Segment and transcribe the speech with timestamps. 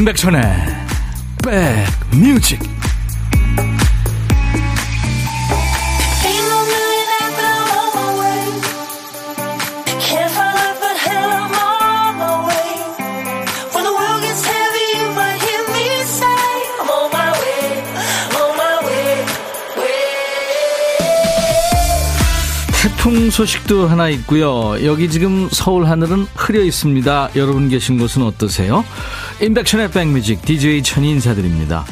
[0.00, 0.42] 임백천의
[1.44, 2.58] 백뮤직
[22.80, 24.82] 태풍 소식도 하나 있고요.
[24.82, 27.30] 여기 지금 서울 하늘은 흐려 있습니다.
[27.36, 28.82] 여러분 계신 곳은 어떠세요?
[29.40, 31.84] 인백션의 백뮤직 DJ 천이 인사드립니다.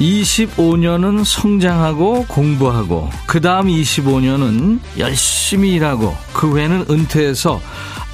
[0.00, 7.60] 25년은 성장하고 공부하고 그 다음 25년은 열심히 일하고 그 후에는 은퇴해서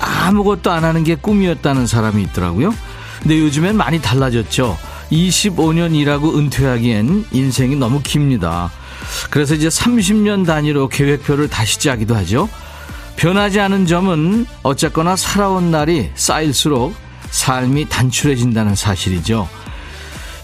[0.01, 2.75] 아무것도 안 하는 게 꿈이었다는 사람이 있더라고요.
[3.21, 4.79] 근데 요즘엔 많이 달라졌죠.
[5.13, 8.71] 25년 일하고 은퇴하기엔 인생이 너무 깁니다.
[9.29, 12.49] 그래서 이제 30년 단위로 계획표를 다시 짜기도 하죠.
[13.17, 16.95] 변하지 않은 점은 어쨌거나 살아온 날이 쌓일수록
[17.35, 19.49] 삶이 단출해진다는 사실이죠.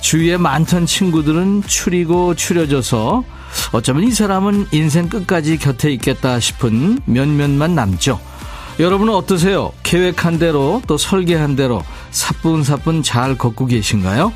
[0.01, 3.23] 주위에 많던 친구들은 추리고 추려져서
[3.71, 8.21] 어쩌면 이 사람은 인생 끝까지 곁에 있겠다 싶은 몇몇만 남죠.
[8.81, 9.73] 여러분은 어떠세요?
[9.85, 14.33] 계획한 대로 또 설계한 대로 사뿐사뿐 잘 걷고 계신가요?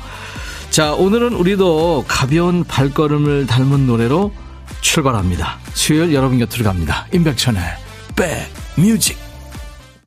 [0.69, 4.31] 자, 오늘은 우리도 가벼운 발걸음을 닮은 노래로
[4.79, 5.59] 출발합니다.
[5.73, 7.05] 수요일 여러분 곁으로 갑니다.
[7.11, 7.61] 임백천의
[8.15, 9.17] 백 뮤직.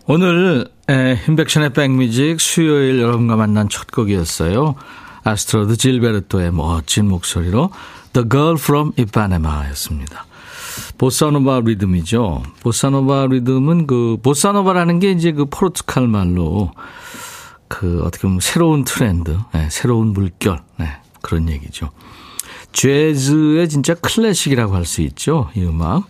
[0.06, 4.74] 오늘 임백천의 백뮤직 수요일 여러분과 만난 첫 곡이었어요.
[5.22, 7.70] 아스트루드 질베르토의 멋진 목소리로
[8.14, 10.24] The Girl from Ipanema였습니다.
[10.96, 12.42] 보사노바 리듬이죠.
[12.62, 16.72] 보사노바 리듬은 그 보사노바라는 게 이제 그 포르투갈 말로
[17.68, 20.88] 그 어떻게 보면 새로운 트렌드, 네, 새로운 물결, 네,
[21.20, 21.90] 그런 얘기죠.
[22.72, 25.50] 재즈의 진짜 클래식이라고 할 수 있죠.
[25.54, 26.08] 이 음악.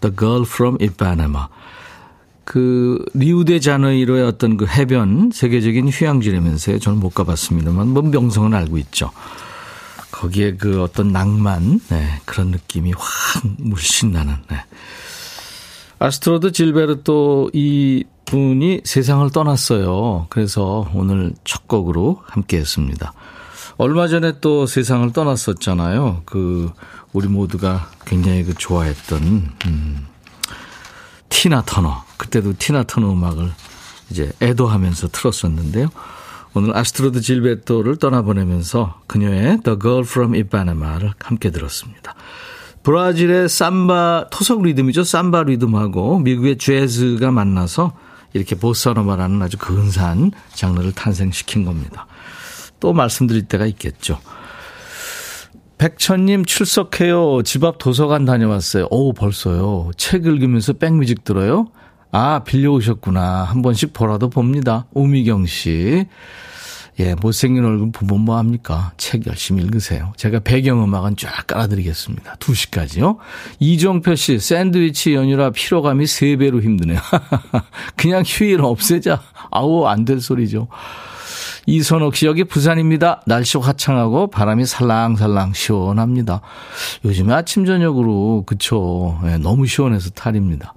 [0.00, 1.48] The Girl from Ipanema.
[2.48, 6.78] 그 리우데자네이로의 어떤 그 해변 세계적인 휴양지라면서요.
[6.78, 9.10] 저는 못 가봤습니다만 뭐 명성은 알고 있죠.
[10.10, 14.36] 거기에 그 어떤 낭만 네, 그런 느낌이 확 물씬 나는.
[14.50, 14.64] 네.
[15.98, 20.28] 아스트루드 질베르토 이 분이 세상을 떠났어요.
[20.30, 23.12] 그래서 오늘 첫 곡으로 함께 했습니다.
[23.76, 26.22] 얼마 전에 또 세상을 떠났었잖아요.
[26.24, 26.72] 그
[27.12, 29.22] 우리 모두가 굉장히 그 좋아했던
[29.66, 30.06] 음,
[31.28, 32.07] 티나 터너.
[32.18, 33.50] 그때도 티나 터너 음악을
[34.10, 35.88] 이제 애도하면서 틀었었는데요.
[36.54, 42.14] 오늘 아스트루드 질베르토를 떠나보내면서 그녀의 The Girl from Ipanema를 함께 들었습니다.
[42.82, 45.04] 브라질의 삼바 토속 리듬이죠.
[45.04, 47.92] 삼바 리듬하고 미국의 재즈가 만나서
[48.32, 52.06] 이렇게 보사노바라는 아주 근사한 장르를 탄생시킨 겁니다.
[52.80, 54.18] 또 말씀드릴 때가 있겠죠.
[55.78, 57.42] 백천님 출석해요.
[57.44, 58.88] 집 앞 도서관 다녀왔어요.
[58.90, 59.90] 오, 벌써요.
[59.96, 61.68] 책 읽으면서 백뮤직 들어요?
[62.10, 63.44] 아, 빌려오셨구나.
[63.44, 64.86] 한 번씩 보라도 봅니다.
[64.92, 66.06] 오미경 씨.
[67.00, 68.90] 예, 못생긴 얼굴 보면 뭐합니까?
[68.96, 70.12] 책 열심히 읽으세요.
[70.16, 72.36] 제가 배경음악은 쫙 깔아드리겠습니다.
[72.36, 73.18] 2시까지요.
[73.60, 76.98] 이종표 씨, 샌드위치 연휴라 피로감이 3배로 힘드네요.
[77.94, 79.20] 그냥 휴일 없애자.
[79.52, 80.66] 아우, 안 될 소리죠.
[81.66, 83.22] 이선옥 씨, 여기 부산입니다.
[83.26, 86.40] 날씨 화창하고 바람이 살랑살랑 시원합니다.
[87.04, 89.20] 요즘에 아침, 저녁으로, 그쵸.
[89.26, 90.74] 예, 너무 시원해서 탈입니다.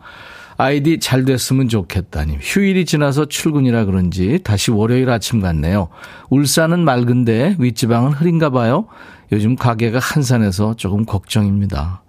[0.58, 2.40] 아이디 잘 됐으면 좋겠다님.
[2.42, 5.90] 휴일이 지나서 출근이라 그런지 다시 월요일 아침 같네요.
[6.30, 8.88] 울산은 맑은데 윗지방은 흐린가 봐요.
[9.32, 12.02] 요즘 가게가 한산해서 조금 걱정입니다.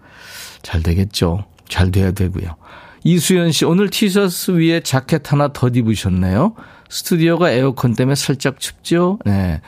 [0.63, 1.45] 잘 되겠죠.
[1.69, 2.57] 잘 돼야 되고요.
[3.05, 6.55] 이수연 씨, 오늘 티셔츠 위에 자켓 하나 더 입으셨네요.
[6.89, 9.19] 스튜디오가 에어컨 때문에 살짝 춥죠?
[9.25, 9.61] 네.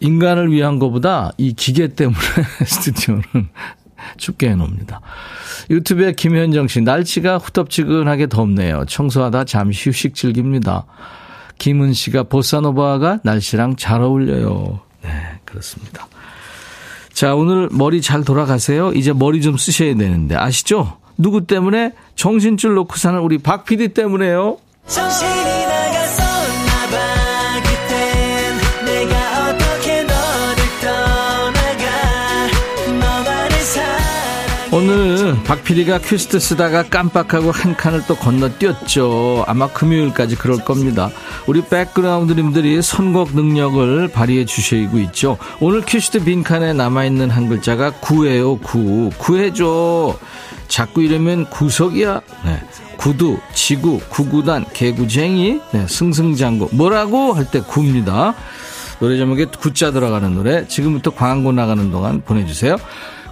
[0.00, 2.18] 인간을 위한 것보다 이 기계 때문에
[2.64, 3.22] 스튜디오는
[4.16, 5.00] 춥게 해놓습니다.
[5.70, 8.84] 유튜브에 김현정 씨, 날씨가 후덥지근하게 덥네요.
[8.86, 10.86] 청소하다 잠시 휴식 즐깁니다.
[11.58, 14.80] 김은 씨가 보사노바가 날씨랑 잘 어울려요.
[15.02, 15.10] 네,
[15.44, 16.06] 그렇습니다.
[17.12, 18.92] 자, 오늘 머리 잘 돌아가세요.
[18.92, 20.98] 이제 머리 좀 쓰셔야 되는데, 아시죠?
[21.16, 21.92] 누구 때문에?
[22.16, 24.58] 정신줄 놓고 사는 우리 박 PD 때문에요.
[24.86, 26.23] 정신이 오늘
[35.44, 39.44] 박PD가 퀴스트 쓰다가 깜빡하고 한 칸을 또 건너뛰었죠.
[39.46, 41.10] 아마 금요일까지 그럴 겁니다.
[41.46, 45.36] 우리 백그라운드님들이 선곡 능력을 발휘해 주시고 있죠.
[45.60, 49.10] 오늘 퀴스트 빈칸에 남아있는 한 글자가 구예요, 구.
[49.18, 50.18] 구해줘.
[50.68, 52.20] 자꾸 이러면 구석이야.
[52.46, 52.62] 네.
[52.96, 55.86] 구두, 지구, 구구단, 개구쟁이, 네.
[55.86, 56.70] 승승장구.
[56.72, 58.34] 뭐라고 할 때 구입니다.
[58.98, 62.76] 노래 제목에 구자 들어가는 노래 지금부터 광고 나가는 동안 보내주세요.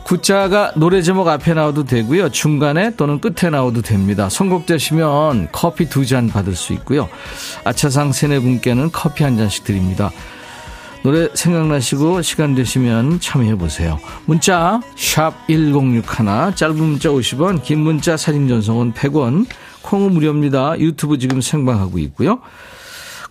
[0.04, 2.30] 구자가 노래 제목 앞에 나와도 되고요.
[2.30, 4.28] 중간에 또는 끝에 나와도 됩니다.
[4.28, 7.08] 선곡되시면 커피 두 잔 받을 수 있고요.
[7.64, 10.10] 아차상 세네 분께는 커피 한 잔씩 드립니다.
[11.02, 13.98] 노래 생각나시고 시간 되시면 참여해보세요.
[14.26, 19.46] 문자 1061, 짧은 문자 50원, 긴 문자 사진 전송은 100원,
[19.82, 20.78] 콩은 무료입니다.
[20.78, 22.40] 유튜브 지금 생방하고 있고요.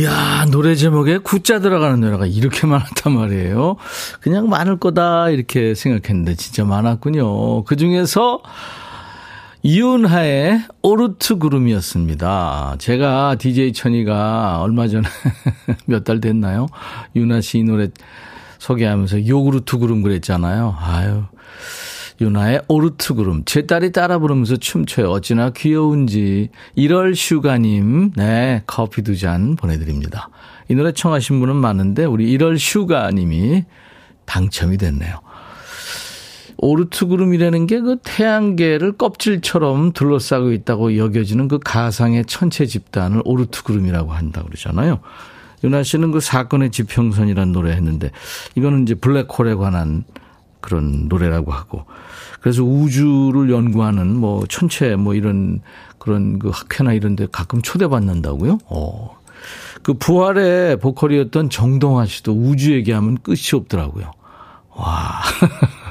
[0.00, 3.76] 이야, 노래 제목에 구자 들어가는 노래가 이렇게 많았단 말이에요.
[4.20, 7.64] 그냥 많을 거다, 이렇게 생각했는데, 진짜 많았군요.
[7.64, 8.42] 그 중에서,
[9.62, 12.76] 이윤하의 오르트 구름이었습니다.
[12.78, 15.08] 제가 DJ 천이가 얼마 전에
[15.86, 16.66] 몇 달 됐나요?
[17.16, 17.88] 윤하 씨 이 노래
[18.58, 20.76] 소개하면서 요구르트 구름 그랬잖아요.
[20.78, 21.24] 아유.
[22.20, 23.42] 윤하의 오르트 구름.
[23.44, 25.10] 제 딸이 따라 부르면서 춤춰요.
[25.10, 26.48] 어찌나 귀여운지.
[26.76, 30.30] 1월 슈가님, 네, 커피 두 잔 보내드립니다.
[30.68, 33.64] 이 노래 청하신 분은 많은데, 우리 1월 슈가님이
[34.24, 35.20] 당첨이 됐네요.
[36.58, 44.12] 오르트 구름이라는 게 그 태양계를 껍질처럼 둘러싸고 있다고 여겨지는 그 가상의 천체 집단을 오르트 구름이라고
[44.12, 45.00] 한다고 그러잖아요.
[45.64, 48.10] 윤아 씨는 그 사건의 지평선이라는 노래 했는데,
[48.54, 50.04] 이거는 이제 블랙홀에 관한
[50.66, 51.84] 그런 노래라고 하고
[52.40, 55.60] 그래서 우주를 연구하는 뭐 천체 뭐 이런
[55.98, 58.58] 그런 그 학회나 이런 데 가끔 초대받는다고요?
[58.66, 59.16] 어.
[59.84, 64.10] 그 부활의 보컬이었던 정동아 씨도 우주 얘기하면 끝이 없더라고요.
[64.74, 65.22] 와.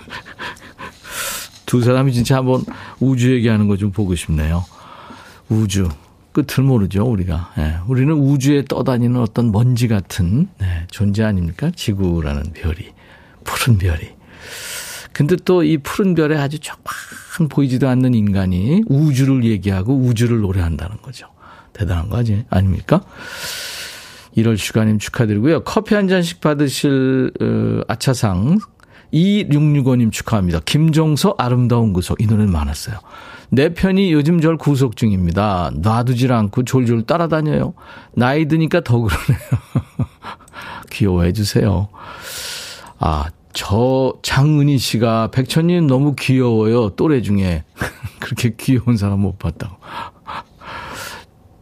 [1.65, 2.63] 두 사람이 진짜 한번
[2.99, 4.63] 우주 얘기하는 거 좀 보고 싶네요.
[5.49, 5.89] 우주.
[6.33, 7.53] 끝을 모르죠, 우리가.
[7.59, 11.71] 예, 우리는 우주에 떠다니는 어떤 먼지 같은 네, 존재 아닙니까?
[11.73, 12.89] 지구라는 별이.
[13.45, 14.09] 푸른 별이.
[15.13, 21.27] 근데 또 이 푸른 별에 아주 조금 보이지도 않는 인간이 우주를 얘기하고 우주를 노래한다는 거죠.
[21.73, 23.01] 대단한 거 아니, 아닙니까?
[24.37, 25.63] 1월 슈가님 축하드리고요.
[25.63, 28.59] 커피 한 잔씩 받으실 어, 아차상
[29.13, 30.59] 2665님 축하합니다.
[30.65, 32.21] 김종서 아름다운 구속.
[32.21, 32.97] 이 노래는 많았어요.
[33.49, 35.71] 내 편이 요즘 절 구속 중입니다.
[35.75, 37.73] 놔두질 않고 졸졸 따라다녀요.
[38.13, 39.39] 나이 드니까 더 그러네요.
[40.91, 41.87] 귀여워해 주세요.
[42.99, 43.25] 아,
[43.55, 46.89] 저 장은희 씨가 백천님 너무 귀여워요.
[46.91, 47.63] 또래 중에.
[48.19, 49.77] 그렇게 귀여운 사람 못 봤다고.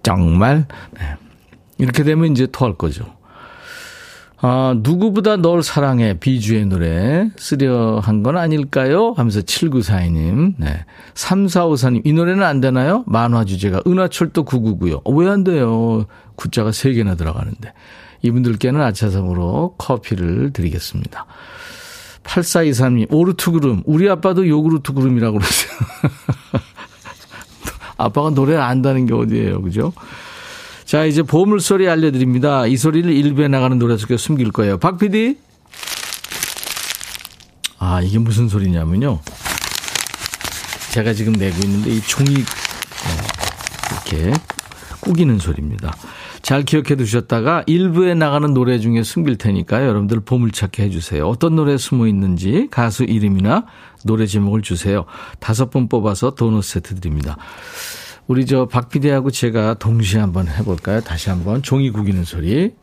[0.02, 0.66] 정말?
[0.92, 1.16] 네.
[1.78, 3.06] 이렇게 되면 이제 토할 거죠.
[4.46, 6.18] 아, 누구보다 널 사랑해.
[6.20, 7.30] 비주의 노래.
[7.38, 9.14] 쓰려 한 건 아닐까요?
[9.16, 10.56] 하면서 7942님.
[10.58, 10.86] 네.
[11.14, 12.02] 3454님.
[12.06, 13.04] 이 노래는 안 되나요?
[13.06, 13.84] 만화 주제가.
[13.88, 15.02] 은하철도 999요.
[15.06, 16.06] 어, 왜안 돼요?
[16.36, 17.72] 구자가 3개나 들어가는데.
[18.24, 21.26] 이분들께는 아차상으로 커피를 드리겠습니다.
[22.24, 23.82] 8423님, 오르트 그룹.
[23.86, 25.72] 우리 아빠도 요구르트 그룹이라고 그러세요.
[27.98, 29.94] 아빠가 노래를 안다는 게 어디예요, 그죠?
[30.86, 32.68] 자, 이제 보물소리 알려드립니다.
[32.68, 34.78] 이 소리를 일부에 나가는 노래 속에 숨길 거예요.
[34.78, 35.38] 박 PD?
[37.80, 39.20] 아, 이게 무슨 소리냐면요.
[40.92, 44.34] 제가 지금 내고 있는데 이 종이 어, 이렇게
[45.02, 45.96] 꾸기는 소리입니다.
[46.44, 49.88] 잘 기억해 두셨다가 일부에 나가는 노래 중에 숨길 테니까요.
[49.88, 51.26] 여러분들 보물찾기 해주세요.
[51.26, 53.66] 어떤 노래 숨어 있는지 가수 이름이나
[54.04, 55.06] 노래 제목을 주세요.
[55.40, 57.38] 다섯 분 뽑아서 도넛 세트 드립니다.
[58.28, 61.00] 우리 저 박PD하고 제가 동시에 한번 해볼까요?
[61.00, 62.74] 다시 한번 종이 구기는 소리.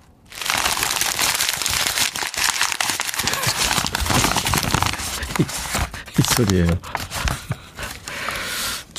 [6.19, 6.67] 이 소리예요.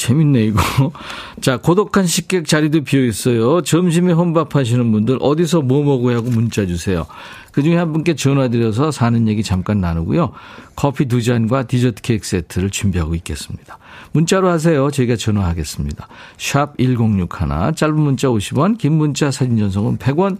[0.02, 0.62] 재밌네, 이거.
[1.42, 3.62] 자, 고독한 식객 자리도 비어 있어요.
[3.62, 7.06] 점심에 혼밥 하시는 분들 어디서 뭐 먹어야 하고 문자 주세요.
[7.52, 10.32] 그 중에 한 분께 전화드려서 사는 얘기 잠깐 나누고요.
[10.76, 13.78] 커피 두 잔과 디저트 케이크 세트를 준비하고 있겠습니다.
[14.14, 14.90] 문자로 하세요.
[14.90, 16.08] 저희가 전화하겠습니다.
[16.38, 20.38] 샵 1061, 짧은 문자 50원, 긴 문자 사진 전송은 100원,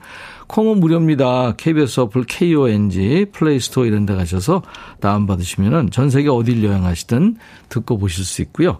[0.52, 1.54] 콩은 무료입니다.
[1.56, 4.62] KBS 어플 KONG, 플레이스토어 이런 데 가셔서
[5.00, 7.38] 다운받으시면 전 세계 어딜 여행하시든
[7.70, 8.80] 듣고 보실 수 있고요.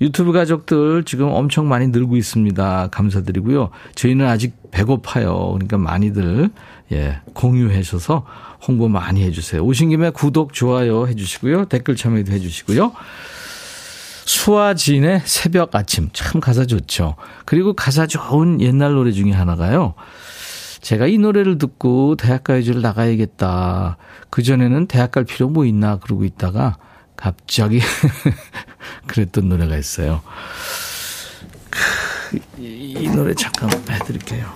[0.00, 2.88] 유튜브 가족들 지금 엄청 많이 늘고 있습니다.
[2.90, 3.68] 감사드리고요.
[3.94, 5.50] 저희는 아직 배고파요.
[5.52, 6.48] 그러니까 많이들
[6.92, 8.24] 예, 공유하셔서
[8.66, 9.62] 홍보 많이 해 주세요.
[9.62, 11.66] 오신 김에 구독, 좋아요 해 주시고요.
[11.66, 12.90] 댓글 참여도 해 주시고요.
[14.24, 16.08] 수아진의 새벽 아침.
[16.14, 17.16] 참 가사 좋죠.
[17.44, 19.92] 그리고 가사 좋은 옛날 노래 중에 하나가요.
[20.82, 23.96] 제가 이 노래를 듣고 대학가요제를 나가야겠다.
[24.30, 26.76] 그전에는 대학 갈 필요 뭐 있나 그러고 있다가
[27.16, 27.80] 갑자기
[29.06, 30.22] 그랬던 노래가 있어요.
[32.58, 34.52] 이 노래 잠깐 해드릴게요.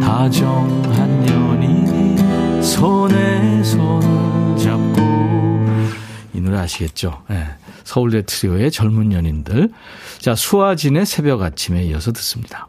[0.00, 5.02] 다정한 연인이 손에 손을 잡고
[6.32, 7.22] 이 노래 아시겠죠?
[7.28, 7.46] 네.
[7.84, 9.68] 서울대 트리오의 젊은 연인들.
[10.18, 12.68] 자, 수아진의 새벽 아침에 이어서 듣습니다.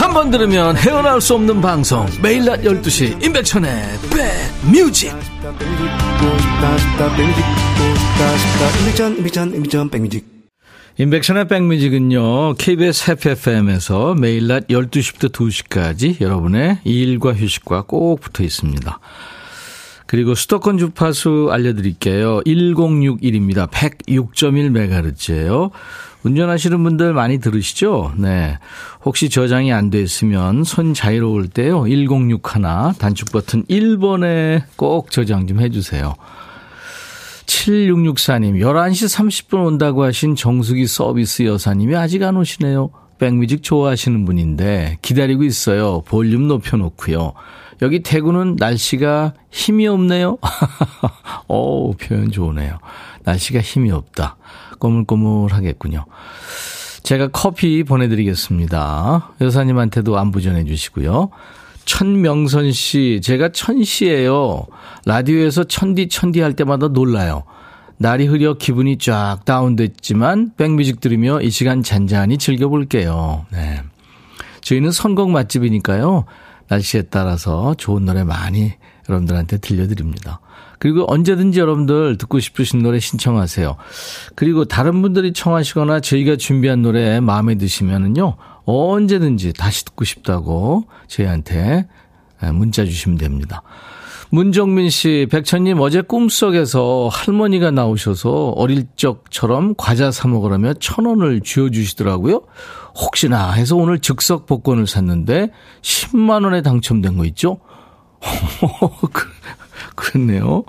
[0.00, 2.06] 한 번 들으면 헤어나올 수 없는 방송.
[2.22, 3.70] 매일 낮 12시 임백천의
[9.90, 10.26] 백뮤직
[10.98, 18.98] 임백천의 백뮤직은요 KBS FFM에서 매일 낮 12시부터 2시까지 여러분의 일과 휴식과 꼭 붙어 있습니다.
[20.06, 22.40] 그리고 수도권 주파수 알려드릴게요.
[22.46, 23.70] 1061입니다.
[23.70, 25.70] 106.1MHz예요
[26.24, 28.12] 운전하시는 분들 많이 들으시죠?
[28.16, 28.58] 네.
[29.04, 31.84] 혹시 저장이 안돼 있으면 손 자유로울 때요.
[31.86, 32.62] 1061
[32.98, 36.14] 단축 버튼 1번에 꼭 저장 좀 해주세요.
[37.46, 42.90] 7664님, 11시 30분 온다고 하신 정수기 서비스 여사님이 아직 안 오시네요.
[43.18, 46.02] 백뮤직 좋아하시는 분인데 기다리고 있어요.
[46.02, 47.32] 볼륨 높여놓고요.
[47.82, 50.38] 여기 대구는 날씨가 힘이 없네요.
[51.48, 52.78] 오, 표현 좋으네요.
[53.24, 54.36] 날씨가 힘이 없다.
[54.78, 56.04] 꼬물꼬물하겠군요.
[57.02, 59.32] 제가 커피 보내드리겠습니다.
[59.40, 61.30] 여사님한테도 안부 전해주시고요.
[61.84, 64.66] 천명선 씨, 제가 천씨예요.
[65.06, 67.44] 라디오에서 천디 천디 할 때마다 놀라요.
[67.96, 73.46] 날이 흐려 기분이 쫙 다운됐지만 백뮤직 들으며 이 시간 잔잔히 즐겨볼게요.
[73.50, 73.82] 네.
[74.60, 76.24] 저희는 선곡 맛집이니까요.
[76.68, 78.72] 날씨에 따라서 좋은 노래 많이
[79.08, 80.40] 여러분들한테 들려드립니다.
[80.78, 83.76] 그리고 언제든지 여러분들 듣고 싶으신 노래 신청하세요.
[84.34, 91.88] 그리고 다른 분들이 청하시거나 저희가 준비한 노래 마음에 드시면은요, 언제든지 다시 듣고 싶다고 저희한테
[92.52, 93.62] 문자 주시면 됩니다.
[94.30, 102.42] 문정민 씨, 백천님 어제 꿈속에서 할머니가 나오셔서 어릴 적처럼 과자 사 먹으라며 천 원을 쥐어주시더라고요.
[102.94, 107.60] 혹시나 해서 오늘 즉석 복권을 샀는데 10만 원에 당첨된 거 있죠?
[109.94, 110.64] 그렇네요.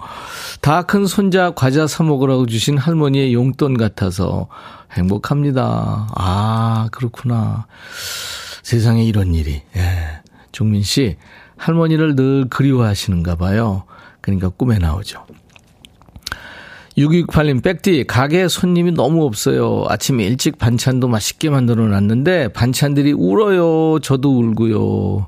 [0.61, 4.47] 다 큰 손자 과자 사 먹으라고 주신 할머니의 용돈 같아서
[4.93, 6.07] 행복합니다.
[6.15, 7.67] 아, 그렇구나.
[8.63, 9.61] 세상에 이런 일이.
[9.75, 10.21] 예.
[10.51, 11.15] 종민 씨,
[11.59, 13.83] 할머니를 늘 그리워하시는가 봐요.
[14.21, 15.25] 그러니까 꿈에 나오죠.
[16.97, 19.85] 6268님, 백디, 가게 손님이 너무 없어요.
[19.87, 23.99] 아침에 일찍 반찬도 맛있게 만들어 놨는데, 반찬들이 울어요.
[23.99, 25.27] 저도 울고요.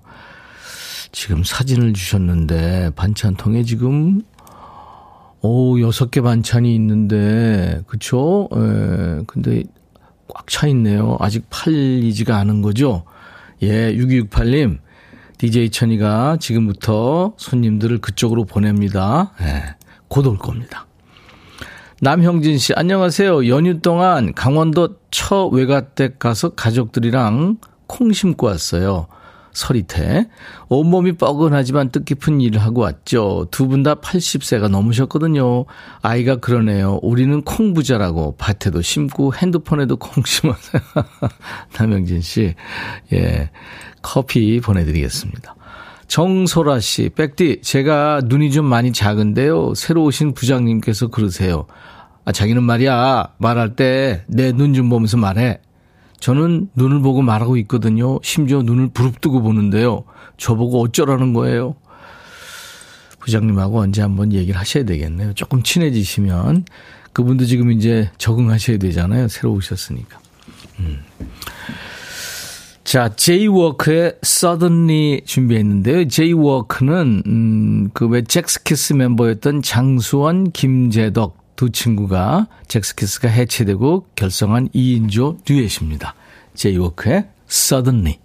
[1.11, 4.21] 지금 사진을 주셨는데 반찬통에 지금
[5.41, 8.47] 오 여섯 개 반찬이 있는데 그쵸?
[8.55, 9.23] 예.
[9.27, 9.63] 근데
[10.27, 11.17] 꽉 차 있네요.
[11.19, 13.03] 아직 팔리지가 않은 거죠?
[13.61, 14.79] 예, 6268님.
[15.41, 19.31] DJ 천이가 지금부터 손님들을 그쪽으로 보냅니다.
[19.41, 19.75] 예,
[20.07, 20.85] 곧올 겁니다.
[21.99, 23.47] 남형진 씨, 안녕하세요.
[23.47, 27.57] 연휴 동안 강원도 처 외가댁 가서 가족들이랑
[27.87, 29.07] 콩 심고 왔어요.
[29.53, 30.27] 서리태.
[30.69, 33.47] 온몸이 뻐근하지만 뜻깊은 일을 하고 왔죠.
[33.51, 35.65] 두 분 다 80세가 넘으셨거든요.
[36.01, 36.99] 아이가 그러네요.
[37.01, 40.79] 우리는 콩부자라고 밭에도 심고 핸드폰에도 콩 심어서.
[41.77, 42.53] 남영진 씨.
[43.13, 43.49] 예.
[44.01, 45.55] 커피 보내드리겠습니다.
[46.07, 49.73] 정소라 씨, 백디, 제가 눈이 좀 많이 작은데요.
[49.75, 51.67] 새로 오신 부장님께서 그러세요.
[52.25, 55.59] 아, 자기는 말이야, 말할 때 내 눈 좀 보면서 말해.
[56.21, 58.19] 저는 눈을 보고 말하고 있거든요.
[58.23, 60.05] 심지어 눈을 부릅뜨고 보는데요.
[60.37, 61.75] 저보고 어쩌라는 거예요.
[63.19, 65.33] 부장님하고 언제 한번 얘기를 하셔야 되겠네요.
[65.33, 66.65] 조금 친해지시면
[67.11, 69.27] 그분도 지금 이제 적응하셔야 되잖아요.
[69.27, 70.19] 새로 오셨으니까.
[70.79, 70.99] 음.
[72.83, 76.07] 자, 제이워크의 Suddenly 준비했는데요.
[76.07, 86.15] 제이워크는 음, 그왜 젝스키스 멤버였던 장수원, 김재덕 두 친구가 젝스키스가 해체되고 결성한 2인조 듀엣입니다.
[86.55, 88.17] 제이워크의 Suddenly.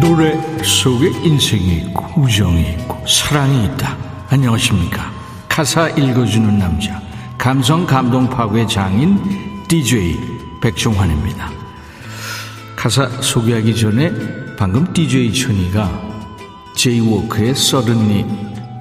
[0.00, 3.96] 노래 속에 인생이 있고 우정이 있고 사랑이 있다.
[4.28, 5.13] 안녕하십니까.
[5.54, 7.00] 가사 읽어주는 남자
[7.38, 10.18] 감성 감동 파괴 장인 DJ
[10.60, 11.48] 백종환입니다.
[12.74, 14.10] 가사 소개하기 전에
[14.56, 15.88] 방금 DJ 천이가
[16.74, 18.26] 제이워크의 썰은니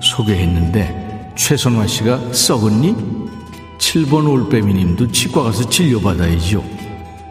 [0.01, 2.95] 소개했는데 최선화 씨가 썩은니?
[3.77, 6.63] 7번 올빼미 님도 치과 가서 진료받아야죠.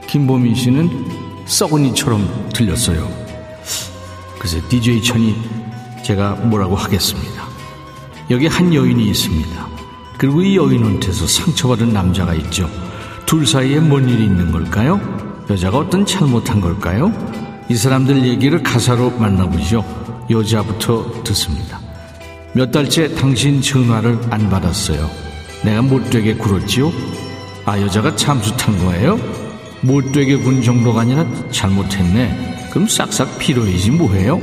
[0.06, 3.10] 김보민 씨는 썩은니처럼 들렸어요.
[4.38, 5.34] 그래서 DJ 천이
[6.04, 7.51] 제가 뭐라고 하겠습니다.
[8.32, 9.68] 여기 한 여인이 있습니다.
[10.16, 12.66] 그리고 이 여인한테서 상처받은 남자가 있죠.
[13.26, 14.98] 둘 사이에 뭔 일이 있는 걸까요?
[15.50, 17.12] 여자가 어떤 잘못한 걸까요?
[17.68, 19.84] 이 사람들 얘기를 가사로 만나보죠.
[20.30, 21.78] 여자부터 듣습니다.
[22.54, 25.10] 몇 달째 당신 전화를 안 받았어요.
[25.62, 26.90] 내가 못되게 굴었지요?
[27.66, 29.20] 아, 여자가 잠수 탄 거예요?
[29.82, 32.70] 못되게 군 정도가 아니라 잘못했네.
[32.70, 34.40] 그럼 싹싹 빌어야지 뭐해요?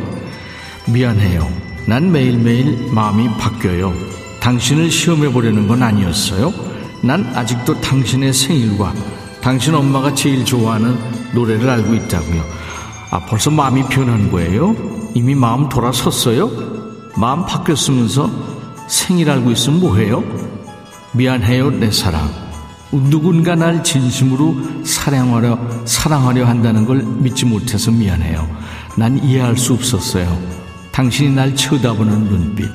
[0.87, 1.68] 미안해요.
[1.89, 3.91] 난 매일매일 마음이 바뀌어요.
[4.39, 6.53] 당신을 시험해 보려는 건 아니었어요.
[7.01, 8.93] 난 아직도 당신의 생일과
[9.41, 10.95] 당신 엄마가 제일 좋아하는
[11.33, 12.43] 노래를 알고 있다고요.
[13.09, 14.75] 아, 벌써 마음이 변한 거예요?
[15.15, 16.51] 이미 마음 돌아섰어요?
[17.17, 18.29] 마음 바뀌었으면서
[18.87, 20.23] 생일 알고 있으면 뭐해요?
[21.13, 22.29] 미안해요, 내 사랑.
[22.91, 28.47] 누군가 날 진심으로 사랑하려, 사랑하려 한다는 걸 믿지 못해서 미안해요.
[28.95, 30.58] 난 이해할 수 없었어요.
[30.91, 32.69] 당신이 날 쳐다보는 눈빛.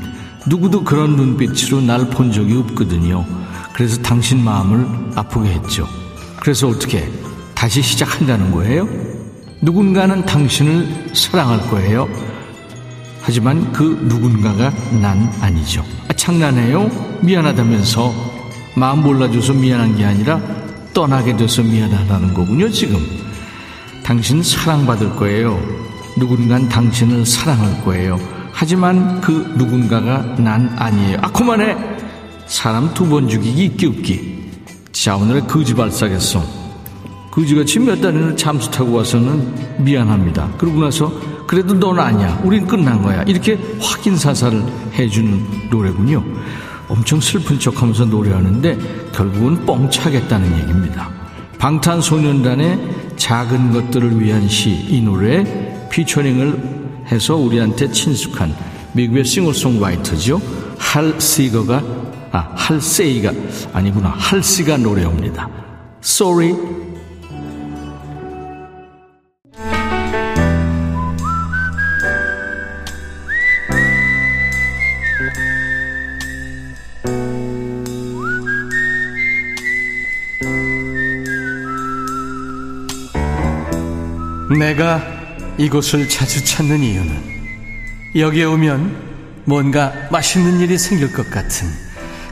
[0.47, 3.25] 누구도 그런 눈빛으로 날 본 적이 없거든요.
[3.73, 5.87] 그래서 당신 마음을 아프게 했죠.
[6.41, 7.11] 그래서 어떻게
[7.55, 8.89] 다시 시작한다는 거예요?
[9.63, 12.09] 누군가는 당신을 사랑할 거예요.
[13.23, 15.83] 하지만 그 누군가가 난 아니죠.
[16.09, 16.91] 아, 장난해요?
[17.23, 18.13] 미안하다면서
[18.77, 20.41] 마음 몰라줘서 미안한 게 아니라
[20.93, 23.01] 떠나게 돼서 미안하다는 거군요, 지금.
[24.03, 25.59] 당신 사랑받을 거예요.
[26.17, 28.19] 누군간 당신을 사랑할 거예요.
[28.53, 31.19] 하지만 그 누군가가 난 아니에요.
[31.21, 31.77] 아, 그만해!
[32.47, 34.35] 사람 두 번 죽이기 있기 없기.
[34.93, 36.45] 자, 오늘의 거지 발사겠어.
[37.33, 40.53] 그지같이 몇 달이나 잠수 타고 와서는 미안합니다.
[40.57, 41.13] 그러고 나서
[41.49, 42.41] 그래도 넌 아니야.
[42.45, 43.23] 우린 끝난 거야.
[43.25, 44.63] 이렇게 확인 사살을
[44.95, 46.23] 해주는 노래군요.
[46.89, 51.11] 엄청 슬픈 척 하면서 노래하는데 결국은 뻥 차겠다는 얘기입니다.
[51.59, 52.79] 방탄소년단의
[53.17, 58.55] 작은 것들을 위한 시 이 노래에 피처링을 해서 우리한테 친숙한
[58.93, 60.41] 미국의 싱어송라이터죠.
[60.79, 61.83] 할 시거가
[62.33, 63.33] 아, 할세이가
[63.73, 64.09] 아니구나.
[64.11, 65.49] 할시가 노래합니다.
[66.03, 66.53] Sorry
[84.59, 85.14] 내가
[85.59, 87.35] 이곳을 자주 찾는 이유는
[88.17, 89.15] 여기에 오면
[89.45, 91.69] 뭔가 맛있는 일이 생길 것 같은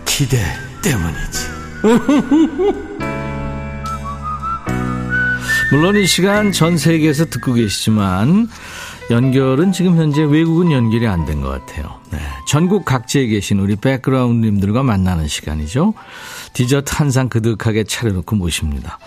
[0.04, 0.38] 기대
[0.82, 1.46] 때문이지.
[5.70, 8.48] 물론 이 시간 전 세계에서 듣고 계시지만
[9.10, 11.98] 연결은 지금 현재 외국은 연결이 안 된 것 같아요.
[12.10, 12.18] 네.
[12.46, 15.94] 전국 각지에 계신 우리 백그라운드님들과 만나는 시간이죠.
[16.52, 18.98] 디저트 한 상 그득하게 차려놓고 모십니다.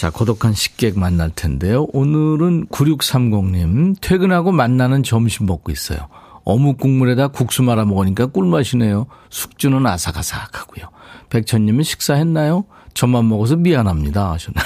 [0.00, 1.86] 자, 고독한 식객 만날 텐데요.
[1.92, 6.08] 오늘은 9630님, 퇴근하고 만나는 점심 먹고 있어요.
[6.44, 9.04] 어묵 국물에다 국수 말아 먹으니까 꿀맛이네요.
[9.28, 10.86] 숙주는 아삭아삭하고요.
[11.28, 12.64] 백천님은 식사했나요?
[12.94, 14.30] 저만 먹어서 미안합니다.
[14.30, 14.62] 하셨나.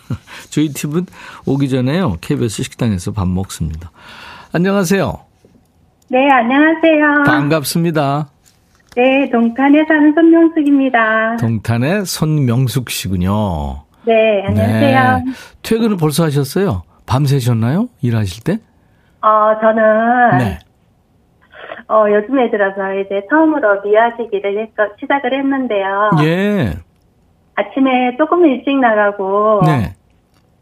[0.48, 1.04] 저희 팁은
[1.44, 2.16] 오기 전에요.
[2.22, 3.90] KBS 식당에서 밥 먹습니다.
[4.52, 5.18] 안녕하세요.
[6.08, 7.24] 네, 안녕하세요.
[7.26, 8.30] 반갑습니다.
[8.96, 11.36] 네, 동탄에 사는 손명숙입니다.
[11.36, 13.87] 동탄의 손명숙 씨군요.
[14.08, 15.16] 네, 안녕하세요.
[15.18, 15.24] 네.
[15.62, 16.82] 퇴근을 벌써 하셨어요?
[17.04, 17.88] 밤새셨나요?
[18.00, 18.58] 일하실 때?
[19.20, 20.38] 어, 저는.
[20.38, 20.58] 네.
[21.90, 26.10] 어, 요즘에 들어서 이제 처음으로 미아지기를 했, 시작을 했는데요.
[26.22, 26.72] 예.
[27.54, 29.60] 아침에 조금 일찍 나가고.
[29.66, 29.94] 네.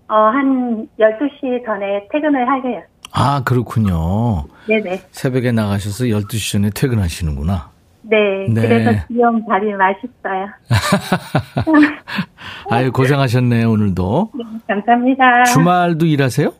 [0.08, 2.82] 어, 한 12시 전에 퇴근을 하게요.
[3.12, 4.44] 아, 그렇군요.
[4.66, 5.02] 네네.
[5.12, 7.70] 새벽에 나가셔서 12시 전에 퇴근하시는구나.
[8.08, 8.60] 네, 네.
[8.60, 10.48] 그래서 귀여운 밥이 맛있어요.
[12.70, 14.30] 아유, 고생하셨네요, 오늘도.
[14.34, 15.44] 네, 감사합니다.
[15.44, 16.52] 주말도 일하세요?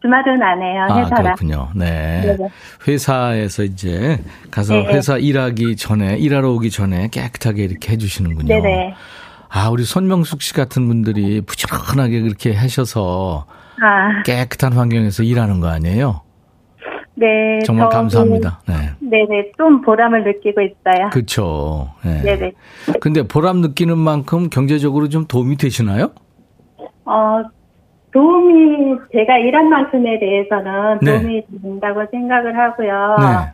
[0.00, 1.16] 주말은 안 해요, 회사라.
[1.16, 1.68] 아, 그렇군요.
[1.74, 2.20] 네.
[2.22, 2.48] 네네.
[2.86, 4.18] 회사에서 이제
[4.50, 4.94] 가서 네네.
[4.94, 8.46] 회사 일하기 전에, 일하러 오기 전에 깨끗하게 이렇게 해주시는군요.
[8.46, 8.94] 네네.
[9.48, 13.46] 아, 우리 손명숙 씨 같은 분들이 부지런하게 그렇게 하셔서
[13.82, 14.22] 아.
[14.24, 16.20] 깨끗한 환경에서 일하는 거 아니에요?
[17.16, 17.60] 네.
[17.64, 18.60] 정말 감사합니다.
[18.66, 18.90] 네.
[19.10, 19.52] 네네.
[19.56, 21.10] 좀 보람을 느끼고 있어요.
[21.12, 21.88] 그렇죠.
[22.04, 22.22] 네.
[22.22, 22.52] 네네.
[23.00, 26.10] 근데 보람 느끼는 만큼 경제적으로 좀 도움이 되시나요?
[27.04, 27.42] 어,
[28.12, 31.12] 도움이, 제가 일한 만큼에 대해서는 네.
[31.12, 31.58] 도움이 네.
[31.62, 33.16] 된다고 생각을 하고요.
[33.20, 33.52] 네.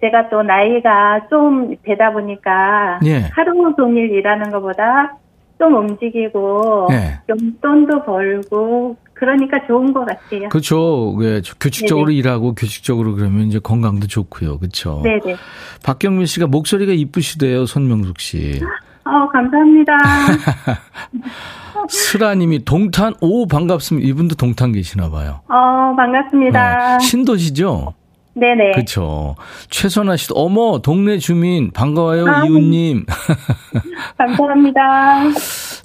[0.00, 3.30] 제가 또 나이가 좀 되다 보니까 네.
[3.32, 5.16] 하루 종일 일하는 것보다
[5.58, 7.18] 좀 움직이고 네.
[7.26, 10.48] 좀 돈도 벌고 그러니까 좋은 것 같아요.
[10.48, 11.16] 그렇죠.
[11.22, 12.18] 예, 규칙적으로 네네.
[12.18, 14.58] 일하고 규칙적으로 그러면 이제 건강도 좋고요.
[14.58, 15.00] 그렇죠.
[15.02, 15.36] 네네.
[15.84, 18.60] 박경민 씨가 목소리가 이쁘시대요, 손명숙 씨.
[19.04, 19.92] 어, 감사합니다.
[21.88, 24.08] 스라님이 동탄, 오, 반갑습니다.
[24.08, 25.40] 이분도 동탄 계시나 봐요.
[25.48, 26.98] 어, 반갑습니다.
[26.98, 27.94] 네, 신도시죠?
[28.34, 28.72] 네네.
[28.72, 29.36] 그렇죠.
[29.70, 33.06] 최선아 씨도 어머 동네 주민 반가워요 아, 이웃님.
[34.18, 34.80] 감사합니다.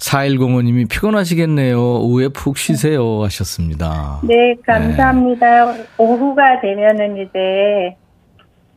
[0.00, 1.78] 4105님이 피곤하시겠네요.
[1.78, 4.20] 오후에 푹 쉬세요 하셨습니다.
[4.24, 5.72] 네, 감사합니다.
[5.72, 5.86] 네.
[5.98, 7.96] 오후가 되면은 이제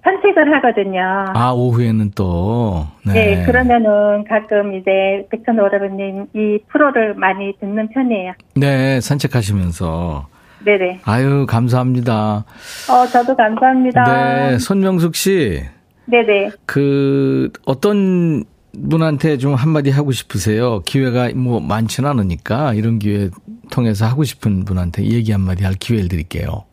[0.03, 1.01] 산책을 하거든요.
[1.33, 2.86] 아, 오후에는 또.
[3.05, 3.13] 네.
[3.13, 8.33] 네 그러면은 가끔 이제 백천 여러분님 이 프로를 많이 듣는 편이에요.
[8.55, 10.33] 네, 산책하시면서.
[10.65, 11.02] 네네.
[11.04, 12.45] 아유, 감사합니다.
[12.89, 14.04] 어, 저도 감사합니다.
[14.52, 15.63] 네, 손명숙 씨.
[16.06, 16.52] 네네.
[16.65, 18.43] 그, 어떤
[18.89, 20.82] 분한테 좀 한마디 하고 싶으세요?
[20.82, 23.30] 기회가 뭐 많지는 않으니까 이런 기회
[23.71, 26.65] 통해서 하고 싶은 분한테 얘기 한마디 할 기회를 드릴게요.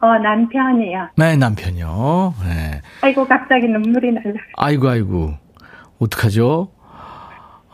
[0.00, 1.08] 어, 남편이요.
[1.16, 2.34] 네, 남편이요.
[2.44, 2.80] 네.
[3.02, 4.34] 아이고, 갑자기 눈물이 날라.
[4.56, 5.34] 아이고, 아이고.
[5.98, 6.70] 어떡하죠?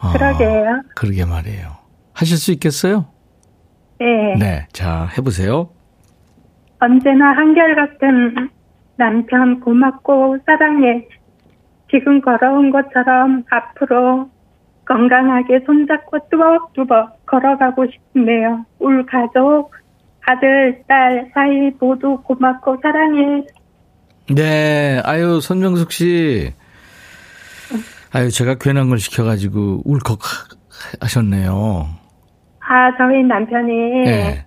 [0.00, 0.82] 어, 그러게요.
[0.94, 1.76] 그러게 말이에요.
[2.14, 3.06] 하실 수 있겠어요?
[3.98, 4.34] 네.
[4.38, 4.66] 네.
[4.72, 5.70] 자, 해보세요.
[6.78, 8.50] 언제나 한결같은
[8.96, 11.06] 남편 고맙고 사랑해.
[11.90, 14.28] 지금 걸어온 것처럼 앞으로
[14.84, 18.64] 건강하게 손잡고 뚜벅뚜벅 걸어가고 싶네요.
[18.80, 19.70] 울 가족,
[20.26, 23.44] 아들, 딸, 사이 모두 고맙고 사랑해.
[24.30, 26.52] 네, 아유, 손명숙 씨.
[28.12, 30.20] 아유, 제가 괜한 걸 시켜가지고 울컥
[31.00, 32.03] 하셨네요.
[32.66, 33.72] 아, 저희 남편이,
[34.04, 34.46] 네.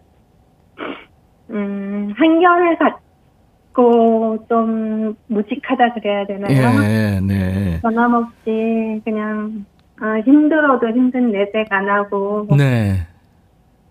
[1.52, 6.84] 음, 한결 같고 좀 무직하다 그래야 되나요?
[6.84, 7.80] 예, 네.
[7.82, 9.66] 변함없이 그냥,
[10.00, 12.48] 아, 힘들어도 힘든 내색 안 하고.
[12.58, 13.08] 네.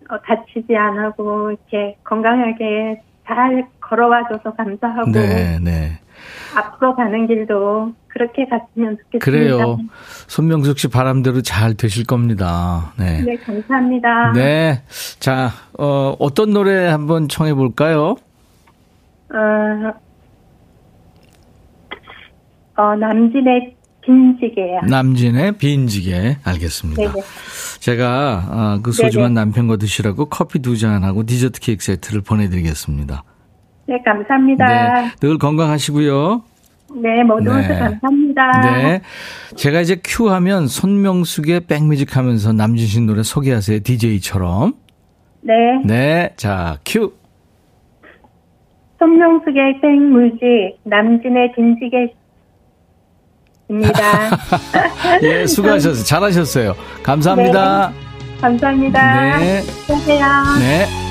[0.09, 5.99] 어, 다치지 않고 이렇게 건강하게 잘 걸어와줘서 감사하고 네, 네.
[6.55, 9.19] 앞으로 가는 길도 그렇게 갔으면 좋겠습니다.
[9.19, 9.77] 그래요.
[10.27, 12.93] 손명숙 씨 바람대로 잘 되실 겁니다.
[12.97, 13.21] 네.
[13.21, 14.33] 네, 감사합니다.
[14.33, 14.81] 네.
[15.19, 18.15] 자, 어, 어떤 노래 한번 청해 볼까요?
[19.29, 19.93] 어,
[22.81, 24.81] 어, 남진의 빈지게요.
[24.89, 26.37] 남진의 빈지게.
[26.43, 27.01] 알겠습니다.
[27.01, 27.13] 네네.
[27.79, 29.45] 제가 아, 그 소중한 네네.
[29.45, 33.23] 남편과 드시라고 커피 두 잔하고 디저트 케이크 세트를 보내드리겠습니다.
[33.87, 34.65] 네, 감사합니다.
[34.65, 36.43] 네, 늘 건강하시고요.
[36.95, 37.67] 네, 모두 네.
[37.67, 38.61] 감사합니다.
[38.61, 39.01] 네.
[39.55, 43.79] 제가 이제 큐 하면 손명숙의 백뮤직 하면서 남진신 노래 소개하세요.
[43.83, 44.73] DJ처럼.
[45.41, 45.53] 네.
[45.85, 46.33] 네.
[46.37, 47.13] 자, 큐.
[48.99, 52.13] 손명숙의 백뮤직, 남진의 빈지게
[53.69, 54.01] 입니다.
[55.23, 56.03] 예, 수고하셨어요.
[56.03, 56.75] 잘하셨어요.
[57.03, 57.89] 감사합니다.
[57.89, 59.37] 네, 감사합니다.
[59.39, 59.61] 네.
[59.89, 60.25] 안녕하세요.
[60.59, 61.06] 네.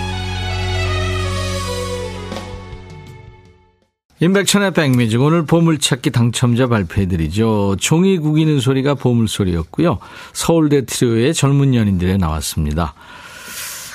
[4.18, 7.76] 임백천의 백뮤직 오늘 보물찾기 당첨자 발표해드리죠.
[7.79, 9.98] 종이 구기는 소리가 보물소리였고요.
[10.33, 12.94] 서울대 트리오의 젊은 연인들에 나왔습니다.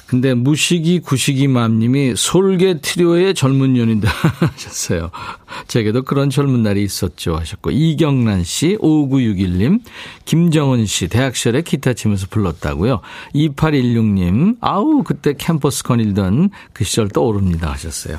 [0.05, 5.09] 근데 무식이 구식이 맘님이 솔개 트리오의 젊은 연인들 하셨어요.
[5.67, 9.79] 제게도 그런 젊은 날이 있었죠 하셨고 이경란 씨, 5961님,
[10.25, 12.99] 김정은 씨 대학 시절에 기타 치면서 불렀다고요.
[13.33, 18.17] 2816님 아우 그때 캠퍼스 거닐던 그 시절 떠오릅니다 하셨어요.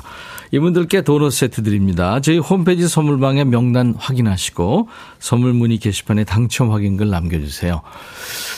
[0.53, 2.19] 이분들께 도넛 세트 드립니다.
[2.19, 4.87] 저희 홈페이지 선물방에 명단 확인하시고
[5.17, 7.81] 선물 문의 게시판에 당첨 확인글 남겨주세요.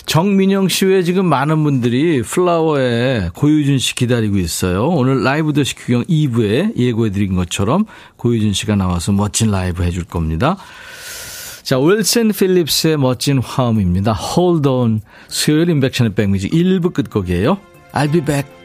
[0.05, 4.89] 정민영 씨 외에 지금 많은 분들이 플라워에 고유진 씨 기다리고 있어요.
[4.89, 7.85] 오늘 라이브도 식후경 2부에 예고해드린 것처럼
[8.17, 10.57] 고유진 씨가 나와서 멋진 라이브 해줄 겁니다.
[11.63, 14.13] 자, 윌슨 필립스의 멋진 화음입니다.
[14.13, 15.01] Hold on.
[15.29, 17.57] 수요일 임백천의 백뮤직 1부 끝곡이에요.
[17.93, 18.64] I'll be back.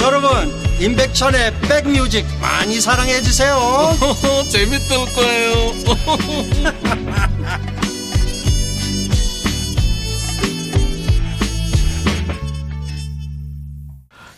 [0.00, 0.30] 여러분
[0.80, 3.58] 임백천의 백뮤직 많이 사랑해 주세요.
[4.50, 5.72] 재밌을 거예요.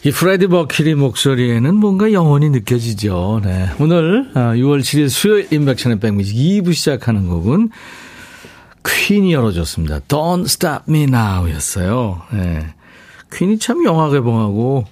[0.02, 3.42] 이 프레디 버킬의 목소리에는 뭔가 영혼이 느껴지죠.
[3.44, 3.68] 네.
[3.78, 7.68] 오늘 6월 아, 7일 수요일 임백천의 백뮤직 2부 시작하는 곡은
[8.82, 10.00] 퀸이 열어줬습니다.
[10.08, 12.22] Don't Stop Me Now 였어요.
[12.32, 12.66] 네.
[13.30, 14.86] 퀸이 참 영화 개봉하고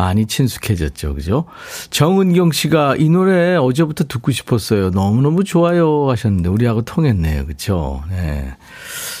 [0.00, 1.14] 많이 친숙해졌죠.
[1.14, 1.44] 그죠?
[1.90, 4.88] 정은경 씨가 이 노래 어제부터 듣고 싶었어요.
[4.90, 7.44] 너무너무 좋아요 하셨는데 우리하고 통했네요.
[7.46, 8.02] 그쵸?
[8.08, 8.54] 네.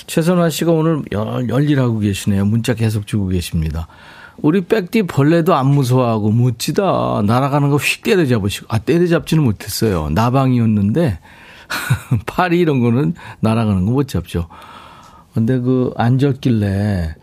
[0.06, 2.46] 최선화 씨가 오늘 열, 열일하고 계시네요.
[2.46, 3.88] 문자 계속 주고 계십니다.
[4.38, 7.24] 우리 백디 벌레도 안 무서워하고 멋지다.
[7.26, 8.66] 날아가는 거 휙 때려잡으시고.
[8.70, 10.08] 아, 때려잡지는 못했어요.
[10.10, 11.18] 나방이었는데
[12.24, 14.48] 파리 이런 거는 날아가는 거 못 잡죠.
[15.34, 17.14] 근데 그 앉았길래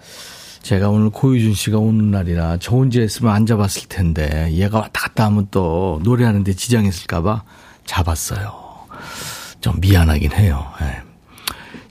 [0.67, 5.25] 제가 오늘 고유준 씨가 오는 날이라 저 혼자 했으면 안 잡았을 텐데 얘가 왔다 갔다
[5.27, 7.43] 하면 또 노래하는데 지장했을까봐
[7.85, 8.51] 잡았어요.
[9.61, 10.65] 좀 미안하긴 해요.
[10.81, 10.97] 네.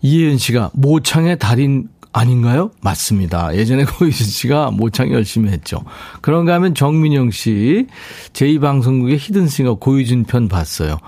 [0.02, 2.70] 이혜연 씨가 모창의 달인 아닌가요?
[2.82, 3.56] 맞습니다.
[3.56, 5.80] 예전에 고유준 씨가 모창 열심히 했죠.
[6.20, 7.86] 그런가 하면 정민영 씨,
[8.34, 10.98] 제2방송국의 히든싱어 고유준 편 봤어요.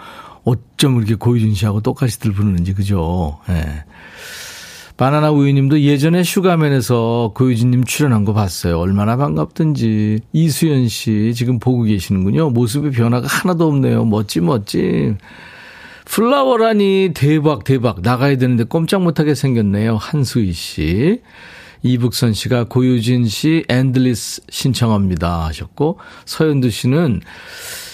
[0.44, 3.40] 어쩜 이렇게 고유진 씨하고 똑같이들 부르는지, 그죠?
[3.50, 3.84] 예.
[4.98, 5.04] 네.
[5.04, 8.80] 바나나 우유님도 예전에 슈가맨에서 고유진님 출연한 거 봤어요.
[8.80, 10.18] 얼마나 반갑든지.
[10.32, 12.50] 이수연 씨 지금 보고 계시는군요.
[12.50, 14.04] 모습의 변화가 하나도 없네요.
[14.04, 15.14] 멋지 멋지.
[16.04, 19.96] 플라워라니 대박 대박 나가야 되는데 꼼짝 못하게 생겼네요.
[19.96, 21.20] 한수희 씨.
[21.84, 27.20] 이북선 씨가 고유진 씨 Endless 신청합니다 하셨고 서현두 씨는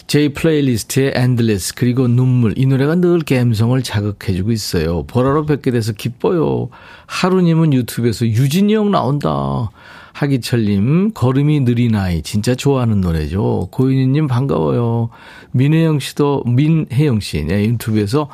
[0.07, 5.05] 제 플레이리스트에 Endless 그리고 눈물 이 노래가 늘 감성을 자극해주고 있어요.
[5.07, 6.69] 보라로 뵙게 돼서 기뻐요.
[7.07, 9.71] 하루님은 유튜브에서 유진이 형 나온다.
[10.14, 13.69] 하기철님, 걸음이 느린 아이, 진짜 좋아하는 노래죠.
[13.73, 15.11] 고윤희님 반가워요.
[15.51, 18.29] 민혜영 씨도, 민혜영 씨, 네, 유튜브에서,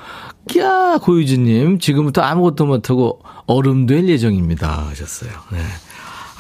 [0.47, 4.89] 꺄, 고유진님, 지금부터 아무것도 못하고 얼음 될 예정입니다.
[4.89, 5.31] 하셨어요.
[5.53, 5.59] 네.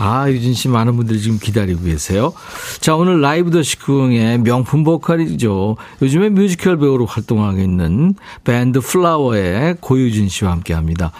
[0.03, 2.33] 아, 유진 씨 많은 분들이 지금 기다리고 계세요.
[2.81, 5.77] 자, 오늘 라이브도 식후경의 명품 보컬이죠.
[6.01, 11.13] 요즘에 뮤지컬 배우로 활동하고 있는 밴드 플라워의 고유진 씨와 함께 합니다.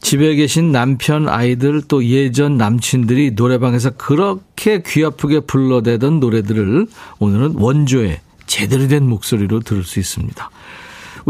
[0.00, 6.88] 집에 계신 남편, 아이들 또 예전 남친들이 노래방에서 그렇게 귀 아프게 불러대던 노래들을
[7.20, 10.50] 오늘은 원조의 제대로 된 목소리로 들을 수 있습니다.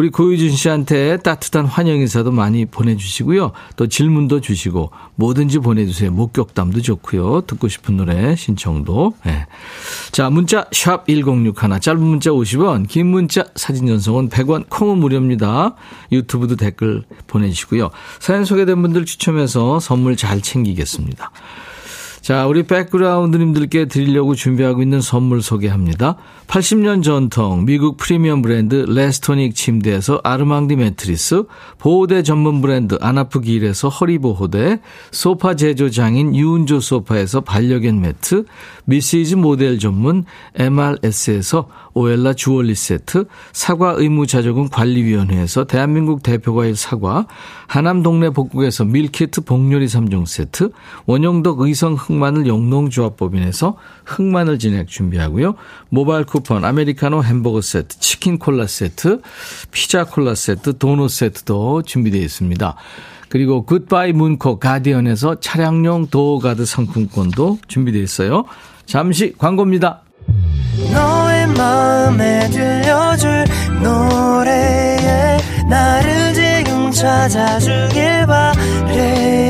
[0.01, 3.53] 우리 고유진 씨한테 따뜻한 환영 인사도 많이 보내주시고요.
[3.77, 6.11] 또 질문도 주시고 뭐든지 보내주세요.
[6.11, 7.43] 목격담도 좋고요.
[7.43, 9.13] 듣고 싶은 노래 신청도.
[9.27, 9.45] 네.
[10.11, 15.75] 자 문자 샵 1061, 짧은 문자 50원, 긴 문자 사진 전송은 100원, 콩은 무료입니다.
[16.11, 17.91] 유튜브도 댓글 보내주시고요.
[18.21, 21.31] 사연 소개된 분들 추첨해서 선물 잘 챙기겠습니다.
[22.31, 26.15] 자, 우리 백그라운드님들께 드리려고 준비하고 있는 선물 소개합니다.
[26.47, 31.43] 80년 전통 미국 프리미엄 브랜드 레스토닉 침대에서 아르망디 매트리스,
[31.79, 34.79] 보호대 전문 브랜드 아나프길에서 허리보호대,
[35.11, 38.45] 소파 제조장인 유운조 소파에서 반려견 매트,
[38.85, 47.27] 미시즈 모델 전문 MRS에서 오엘라 주얼리 세트, 사과 의무자조금 관리위원회에서 대한민국 대표과일 사과,
[47.67, 50.71] 하남 동네 복국에서 밀키트 복요리 3종 세트,
[51.07, 55.55] 원용덕 의성 흑 마늘 영농조합법인에서 흑마늘 진액 준비하고요.
[55.89, 59.21] 모바일 쿠폰, 아메리카노 햄버거 세트, 치킨 콜라 세트,
[59.73, 62.77] 피자 콜라 세트, 도넛 세트도 준비되어 있습니다.
[63.29, 68.45] 그리고 굿바이 문콕 가디언에서 차량용 도어가드 상품권도 준비되어 있어요.
[68.87, 70.03] 잠시 광고입니다.
[70.93, 73.45] 너의 마음에 들려줄
[73.83, 79.50] 노래에 나를 지금 찾아주길 바래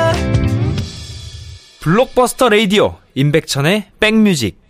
[1.81, 4.60] 블록버스터 레이디오 임백천의 백뮤직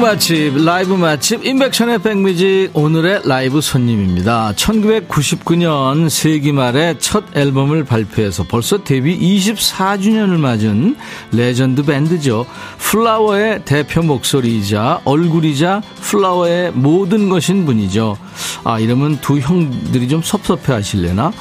[0.00, 4.52] 맛집, 라이브 맛집, 임백천의 백뮤직, 오늘의 라이브 손님입니다.
[4.56, 10.96] 1999년 세기 말에 첫 앨범을 발표해서 벌써 데뷔 24주년을 맞은
[11.32, 12.46] 레전드 밴드죠.
[12.78, 18.16] 플라워의 대표 목소리이자 얼굴이자 플라워의 모든 것인 분이죠.
[18.64, 21.32] 아, 이러면 두 형들이 좀 섭섭해 하실래나?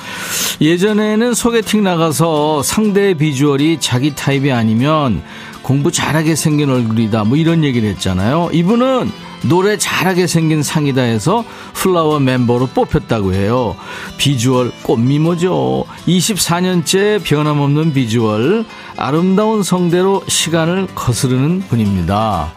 [0.61, 5.21] 예전에는 소개팅 나가서 상대의 비주얼이 자기 타입이 아니면
[5.69, 7.25] 공부 잘하게 생긴 얼굴이다.
[7.25, 8.49] 뭐 이런 얘기를 했잖아요.
[8.53, 9.11] 이분은
[9.43, 13.75] 노래 잘하게 생긴 상이다 해서 플라워 멤버로 뽑혔다고 해요.
[14.17, 15.85] 비주얼 꽃미모죠.
[16.07, 18.65] 24년째 변함없는 비주얼,
[18.97, 22.51] 아름다운 성대로 시간을 거스르는 분입니다.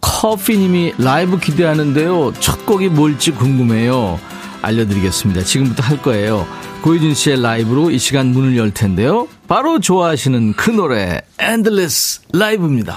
[0.00, 2.32] 커피님이 라이브 기대하는데요.
[2.40, 4.18] 첫 곡이 뭘지 궁금해요.
[4.62, 5.44] 알려드리겠습니다.
[5.44, 6.44] 지금부터 할 거예요.
[6.82, 9.28] 고유진 씨의 라이브로 이 시간 문을 열 텐데요.
[9.46, 12.96] 바로 좋아하시는 그 노래, Endless 라이브입니다.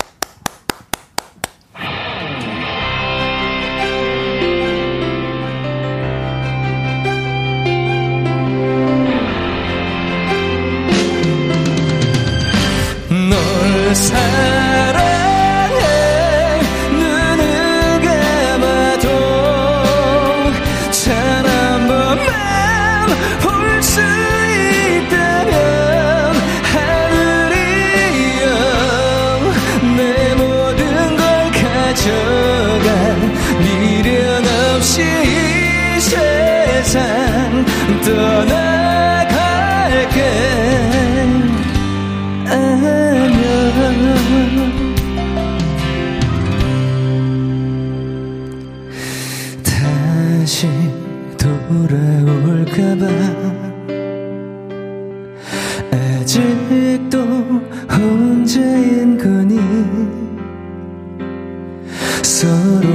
[62.35, 62.89] 서로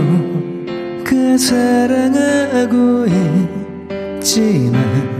[1.03, 3.07] 그 사랑하고
[4.19, 5.20] 있지만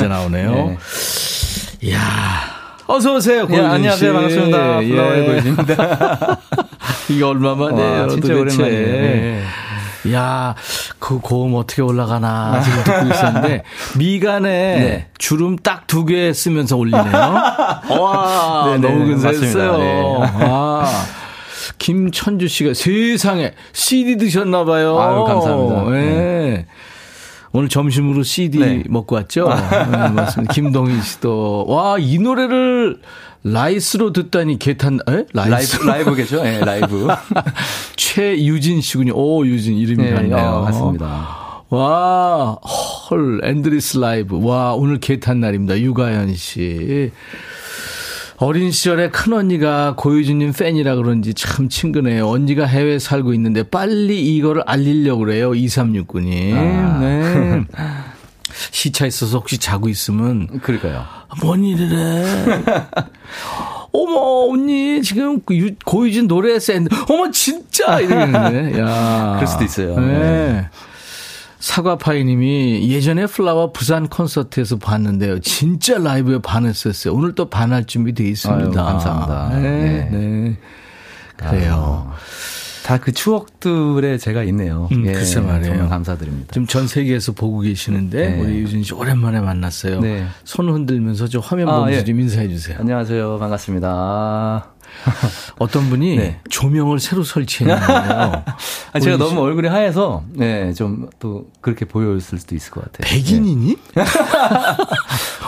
[0.00, 0.50] 제 나오네요.
[0.52, 0.78] 네.
[1.82, 1.98] 이야,
[2.86, 3.46] 어서 오세요.
[3.50, 4.12] 예, 안녕하세요.
[4.12, 4.58] 반갑습니다.
[4.80, 5.26] 플라워의 예.
[5.26, 6.38] 고유진입니다.
[7.10, 8.00] 이게 얼마만이에요?
[8.02, 8.62] 와, 진짜 도대체.
[8.62, 8.86] 오랜만이에요.
[9.02, 9.44] 네.
[10.12, 10.54] 야,
[10.98, 13.62] 그 고음 어떻게 올라가나 지금 듣고 있었는데
[13.98, 15.08] 미간에 네.
[15.18, 17.02] 주름 딱 두 개 쓰면서 올리네요.
[18.00, 19.06] 와, 네, 네, 너무.
[19.06, 19.78] 근사했어요.
[19.78, 20.02] 네.
[20.44, 21.04] 아.
[21.78, 24.98] 김천주 씨가 세상에 CD 드셨나 봐요.
[24.98, 25.90] 아유, 감사합니다.
[25.90, 26.66] 네.
[27.52, 28.82] 오늘 점심으로 CD 네.
[28.88, 29.48] 먹고 왔죠?
[29.90, 30.52] 네, 맞습니다.
[30.52, 33.00] 김동희 씨도 와, 이 노래를
[33.44, 35.24] 라이스로 듣다니 계 탄 에?
[35.32, 36.44] 라이스 라이브, 라이브겠죠?
[36.44, 37.08] 예, 라이브.
[37.96, 39.12] 최유진 씨군요.
[39.14, 40.36] 오, 유진 이름이 네, 같네요.
[40.36, 41.38] 어, 맞습니다.
[41.70, 42.52] 와,
[43.10, 44.38] 헐, Endless 라이브.
[44.42, 45.78] 와, 오늘 계 탄 날입니다.
[45.78, 47.10] 유가연 씨.
[48.40, 52.28] 어린 시절에 큰 언니가 고유진님 팬이라 그런지 참 친근해요.
[52.28, 55.50] 언니가 해외에 살고 있는데 빨리 이거를 알리려고 그래요.
[55.50, 56.54] 2369님.
[56.54, 56.98] 아.
[57.00, 57.64] 네.
[58.70, 61.04] 시차 있어서 혹시 자고 있으면 그러니까요.
[61.42, 62.24] 뭔 일이래.
[63.92, 66.88] 어머, 언니, 지금 그 유- 고유진 노래 샌드.
[67.08, 67.98] 어머, 진짜!
[68.00, 68.78] 이러는데.
[68.78, 69.98] 야 그럴 수도 있어요.
[69.98, 70.68] 네.
[71.58, 75.40] 사과파이님이 예전에 플라워 부산 콘서트에서 봤는데요.
[75.40, 77.14] 진짜 라이브에 반했었어요.
[77.14, 78.80] 오늘 또 반할 준비 돼 있습니다.
[78.80, 79.58] 아유, 감사합니다.
[79.58, 79.60] 네.
[79.60, 80.08] 네.
[80.10, 80.56] 네.
[81.36, 82.12] 그래요.
[82.84, 84.88] 다 그 추억들에 제가 있네요.
[84.92, 85.72] 음, 글쎄 말이에요.
[85.72, 86.52] 정말 감사드립니다.
[86.52, 88.40] 지금 전 세계에서 보고 계시는데 네.
[88.40, 90.00] 우리 유진 씨 오랜만에 만났어요.
[90.00, 90.24] 네.
[90.44, 92.04] 손 흔들면서 저 화면 아, 보면서 예.
[92.04, 92.78] 좀 인사해 주세요.
[92.80, 93.38] 안녕하세요.
[93.38, 94.72] 반갑습니다.
[95.58, 96.40] 어떤 분이 네.
[96.50, 98.44] 조명을 새로 설치했는데요.
[98.92, 103.12] 아, 제가 너무 얼굴이 하얘서, 네, 좀 또 그렇게 보였을 수도 있을 것 같아요.
[103.12, 103.76] 백인이니?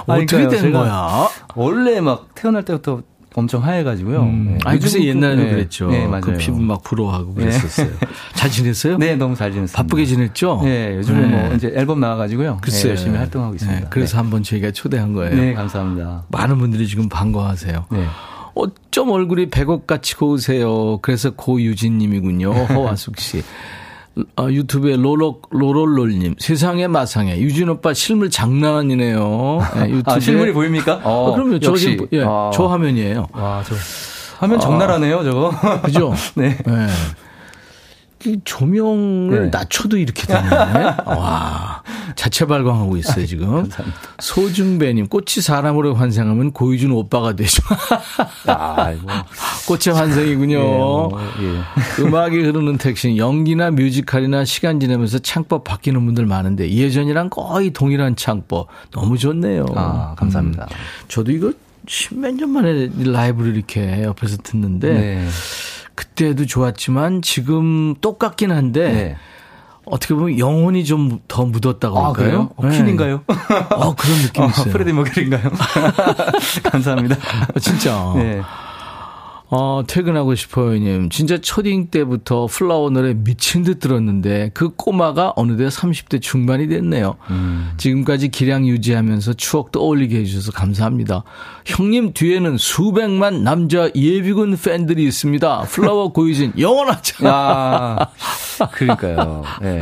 [0.07, 0.49] 어떻게 그러니까요.
[0.49, 1.29] 된 거야?
[1.55, 3.03] 원래 막 태어날 때부터
[3.35, 4.11] 엄청 하얘가지고.
[4.11, 4.59] 음, 네.
[4.65, 5.89] 아니, 글쎄 옛날에도 네, 그랬죠.
[5.89, 6.21] 네, 맞아요.
[6.23, 7.91] 그 피부 막 불어하고 그랬었어요.
[8.35, 8.99] 잘 지냈어요?
[8.99, 9.81] 네, 너무 잘 지냈습니다.
[9.81, 10.61] 바쁘게 지냈죠?
[10.65, 11.27] 네, 요즘에 네.
[11.29, 12.59] 뭐 이제 앨범 나와가지고요.
[12.61, 13.81] 글쎄 네, 열심히 활동하고 있습니다.
[13.83, 15.35] 네, 그래서 한번 저희가 초대한 거예요.
[15.37, 16.25] 네, 네 감사합니다.
[16.29, 17.87] 많은 분들이 지금 반가워하세요.
[17.91, 18.07] 네.
[18.61, 20.99] 어쩜 얼굴이 백옥같이 고우세요.
[21.03, 22.53] 그래서 고유진님이군요.
[22.53, 23.43] 허화숙 씨.
[24.37, 26.35] 아, 유튜브에 로로, 로롤롤님.
[26.39, 27.39] 세상의 마상에.
[27.39, 29.61] 유진 오빠 실물 장난 아니네요.
[29.77, 30.15] 네, 유튜브에.
[30.15, 31.01] 아, 실물이 보입니까?
[31.05, 31.59] 어, 그럼요.
[31.61, 31.91] 저, 역시.
[31.93, 32.51] 지금, 예, 아.
[32.53, 33.29] 저 화면이에요.
[33.33, 33.75] 와, 저
[34.39, 35.53] 화면 적나라네요, 저거.
[35.83, 36.13] 그죠?
[36.35, 36.59] 네.
[36.67, 36.87] 네.
[38.27, 39.49] 이 조명을 네.
[39.51, 40.49] 낮춰도 이렇게 되네.
[41.07, 41.83] 와.
[42.17, 43.69] 자체 발광하고 있어요, 지금.
[44.19, 47.63] 소중배님, 꽃이 사람으로 환생하면 고유준 오빠가 되죠.
[48.47, 49.07] 아, 이거.
[49.67, 50.59] 꽃의 환생이군요.
[50.59, 52.03] 예, 뭐, 예.
[52.03, 58.69] 음악이 흐르는 택시, 연기나 뮤지컬이나 시간 지나면서 창법 바뀌는 분들 많은데 예전이랑 거의 동일한 창법.
[58.91, 59.65] 너무 좋네요.
[59.75, 60.65] 아, 감사합니다.
[60.65, 60.77] 음.
[61.09, 61.53] 저도 이거
[61.87, 65.29] 십몇 년 만에 라이브를 이렇게 옆에서 듣는데 네.
[66.01, 69.17] 그때도 좋았지만 지금 똑같긴 한데 네.
[69.85, 72.15] 어떻게 보면 영혼이 좀 더 묻었다고 아, 할까요?
[72.17, 72.51] 그래요?
[72.57, 73.23] 어, 퀸인가요?
[73.27, 74.73] 어, 그런 느낌이 어, 있어요.
[74.73, 75.51] 프레디 머큐리인가요?
[76.65, 77.17] 감사합니다.
[77.55, 78.13] 아, 진짜.
[78.17, 78.41] 네.
[79.53, 81.11] 어, 퇴근하고 싶어요님.
[81.11, 87.17] 진짜 초딩 때부터 플라워 노래 미친 듯 들었는데 그 꼬마가 어느새 30대 중반이 됐네요.
[87.31, 87.73] 음.
[87.77, 91.25] 지금까지 기량 유지하면서 추억 떠올리게 해주셔서 감사합니다.
[91.67, 95.63] 형님 뒤에는 수백만 남자 예비군 팬들이 있습니다.
[95.63, 97.27] 플라워 고유진 영원하자.
[97.27, 98.09] 야,
[98.73, 99.43] 그러니까요.
[99.63, 99.81] 예.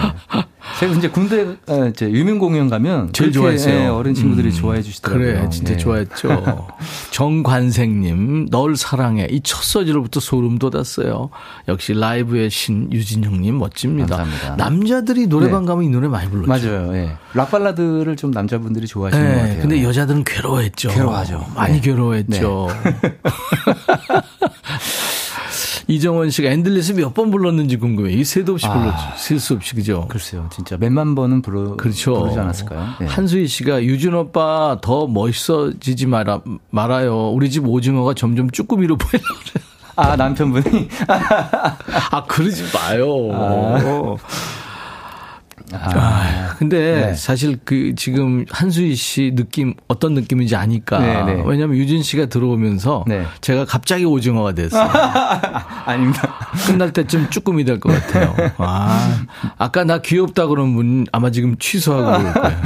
[0.79, 3.75] 제가 이제 군대 어, 이제 유명 공연 가면 제일 좋아했어요.
[3.75, 5.27] 예, 어린 친구들이 음, 좋아해 주시더라고요.
[5.35, 5.77] 그래, 진짜 예.
[5.77, 6.69] 좋아했죠.
[7.11, 9.27] 정관생님, 널 사랑해.
[9.31, 11.31] 이첫 소절부터 소름 돋았어요.
[11.67, 14.19] 역시 라이브의 신 유진형님 멋집니다.
[14.19, 14.55] 감사합니다.
[14.57, 15.67] 남자들이 노래방 네.
[15.69, 16.69] 가면 이 노래 많이 불렀죠.
[16.69, 16.95] 맞아요.
[16.95, 17.17] 예.
[17.35, 19.61] 락 발라드를 좀 남자분들이 좋아하시는 것 네, 같아요.
[19.61, 20.91] 근데 여자들은 괴로워했죠.
[20.91, 21.45] 괴로워하죠.
[21.57, 21.81] 많이 네.
[21.81, 22.69] 괴로워했죠.
[25.89, 28.12] 이정원 씨가 Endless 몇 번 불렀는지 궁금해.
[28.12, 28.72] 셀 수도 없이 아.
[28.74, 29.03] 불렀죠.
[29.16, 30.07] 셀 수 없이 그죠?
[30.09, 30.49] 글쎄요.
[30.53, 32.14] 진짜 몇만 번은 부르, 그렇죠.
[32.20, 32.86] 부르지 않았을까요?
[33.01, 33.07] 예.
[33.07, 37.30] 한수희 씨가 유진 오빠 더 멋있어지지 마라, 말아요.
[37.30, 39.20] 우리 집 오징어가 점점 쭈꾸미로 그래.
[39.97, 40.89] 아, 남편분이?
[42.12, 43.30] 아, 그러지 마요.
[43.32, 44.16] 아,
[46.59, 47.14] 근데 네.
[47.14, 50.99] 사실 그 지금 한수희 씨 느낌 어떤 느낌인지 아니까.
[50.99, 51.43] 네, 네.
[51.45, 53.25] 왜냐면 유진 씨가 들어오면서 네.
[53.41, 54.89] 제가 갑자기 오징어가 됐어요.
[55.85, 56.35] 아닙니다.
[56.66, 58.35] 끝날 때쯤 쭈꾸미 될 것 같아요.
[58.59, 59.25] 아,
[59.59, 62.59] 아까 나 귀엽다 그런 분 아마 지금 취소하고 그럴 거예요.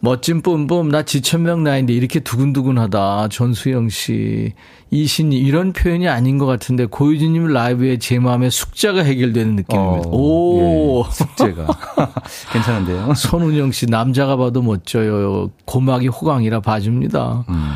[0.00, 3.28] 멋진 뿜뿜, 나 지천명 나인데 이렇게 두근두근하다.
[3.28, 4.52] 전수영 씨.
[4.90, 10.08] 이신이 이런 표현이 아닌 것 같은데 고유진님 라이브에 제 마음의 숙자가 해결되는 느낌입니다.
[10.08, 11.04] 어, 오.
[11.04, 11.66] 예, 숙제가.
[12.52, 13.14] 괜찮은데요?
[13.14, 15.50] 손은영 씨, 남자가 봐도 멋져요.
[15.64, 17.44] 고막이 호강이라 봐줍니다.
[17.48, 17.72] 음.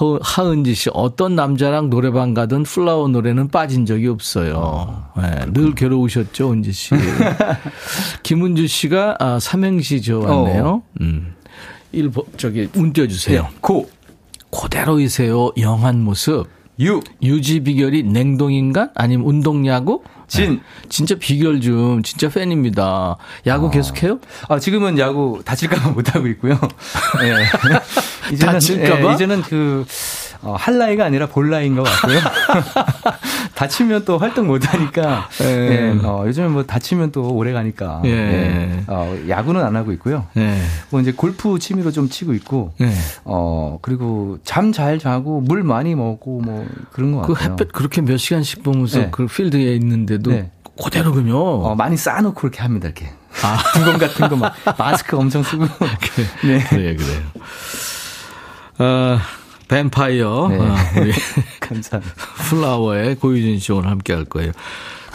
[0.00, 5.04] 허, 하은지 씨, 어떤 남자랑 노래방 가든 플라워 노래는 빠진 적이 없어요.
[5.16, 6.94] 네, 늘 괴로우셨죠, 은지 씨.
[8.24, 10.82] 김은주 씨가, 아, 삼행시 저 왔네요.
[11.02, 11.34] 음.
[11.94, 13.48] 일, 저기, 운 띄워 주세요.
[13.60, 13.88] 고.
[14.50, 15.52] 그대로이세요.
[15.58, 16.46] 영한 모습.
[16.80, 17.00] 유.
[17.22, 18.90] 유지 비결이 냉동인간?
[18.94, 20.02] 아니면 운동야구?
[20.26, 20.54] 진.
[20.54, 20.60] 네.
[20.88, 23.16] 진짜 비결 좀, 진짜 팬입니다.
[23.46, 23.70] 야구 어.
[23.70, 24.18] 계속해요?
[24.48, 26.58] 아, 지금은 야구 다칠까봐 못 하고 있고요.
[27.20, 27.44] 네.
[28.34, 29.08] 이제는, 다칠까봐?
[29.08, 29.84] 네, 이제는 그,
[30.44, 32.18] 어, 할 나이가 아니라 볼 나이인 것 같고요.
[33.54, 35.28] 다치면 또 활동 못 하니까.
[35.40, 35.44] 예.
[35.44, 38.02] 네, 어, 요즘은 뭐 다치면 또 오래 가니까.
[38.04, 38.10] 예.
[38.10, 38.84] 예.
[38.88, 40.26] 어, 야구는 안 하고 있고요.
[40.36, 40.58] 예.
[40.90, 42.72] 뭐 이제 골프 취미로 좀 치고 있고.
[42.80, 42.90] 예.
[43.24, 47.52] 어, 그리고 잠 잘 자고 물 많이 먹고 뭐 그런 것 그 같아요.
[47.52, 49.08] 햇볕 그렇게 몇 시간씩 보면서 네.
[49.12, 50.50] 그 필드에 있는데도 네.
[50.82, 51.38] 그대로군요.
[51.38, 53.06] 어, 많이 쌓아놓고 그렇게 합니다, 이렇게.
[53.42, 53.58] 아.
[53.78, 55.64] 두건 같은 거 막, 마스크 엄청 쓰고.
[56.44, 56.58] 네.
[56.68, 57.20] 그래, 그래요.
[58.78, 59.18] 어,
[59.74, 60.48] 뱀파이어.
[60.50, 60.58] 네.
[60.58, 61.12] 어, 우리
[61.60, 62.14] 감사합니다.
[62.48, 64.52] 플라워의 고유진 씨 오늘 함께 할 거예요.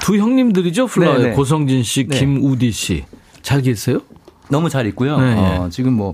[0.02, 0.88] 두 형님들이죠?
[0.88, 1.36] 플라워의 네네.
[1.36, 2.20] 고성진 씨, 네.
[2.20, 3.06] 김우디 씨.
[3.42, 4.02] 잘 계세요?
[4.50, 5.18] 너무 잘 있고요.
[5.20, 6.14] 네, 어, 지금 뭐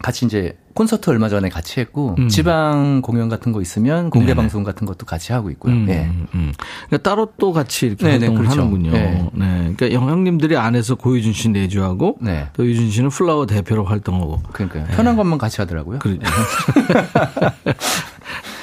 [0.00, 2.28] 같이 이제 콘서트 얼마 전에 같이 했고 음.
[2.28, 4.36] 지방 공연 같은 거 있으면 공개 네네.
[4.36, 5.72] 방송 같은 것도 같이 하고 있고요.
[5.72, 6.08] 음, 네.
[6.34, 6.52] 음.
[6.86, 8.60] 그러니까 따로 또 같이 이렇게 네네, 활동을 그렇죠.
[8.60, 8.92] 하는군요.
[8.92, 9.28] 네.
[9.32, 9.74] 네.
[9.76, 12.48] 그러니까 형님들이 안에서 고유준 씨 내주하고 네.
[12.52, 14.42] 또 유준 씨는 플라워 대표로 활동하고.
[14.52, 14.84] 그러니까요.
[14.94, 15.98] 편한 것만 같이 하더라고요.
[15.98, 16.18] 그래.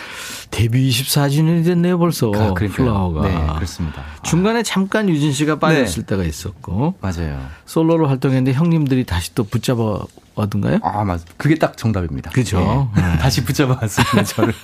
[0.53, 2.31] 데뷔 24주년이 됐네요, 벌써.
[2.35, 3.27] 아, 플라워가.
[3.27, 4.03] 네, 그렇습니다.
[4.21, 6.15] 중간에 잠깐 유진 씨가 빠졌을 네.
[6.15, 6.93] 때가 있었고.
[7.01, 7.43] 맞아요.
[7.65, 9.99] 솔로로 활동했는데 형님들이 다시 또 붙잡아
[10.35, 10.77] 와든가요?
[10.83, 12.29] 아, 맞 그게 딱 정답입니다.
[12.29, 12.89] 그죠.
[12.95, 13.01] 네.
[13.01, 13.17] 네.
[13.17, 14.53] 다시 붙잡아 왔습니다, 저를.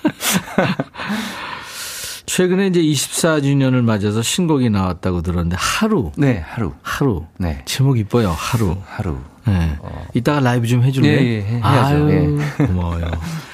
[2.27, 6.11] 최근에 이제 24주년을 맞아서 신곡이 나왔다고 들었는데 하루.
[6.15, 6.73] 네, 하루.
[6.83, 7.25] 하루.
[7.39, 7.63] 네.
[7.65, 8.35] 제목 이뻐요.
[8.37, 8.77] 하루.
[8.85, 9.17] 하루.
[9.47, 9.75] 네.
[9.79, 10.05] 어.
[10.13, 11.15] 이따가 라이브 좀 해줄래?
[11.15, 11.67] 네, 예, 해야죠.
[11.67, 12.65] 아유, 예.
[12.67, 13.09] 고마워요.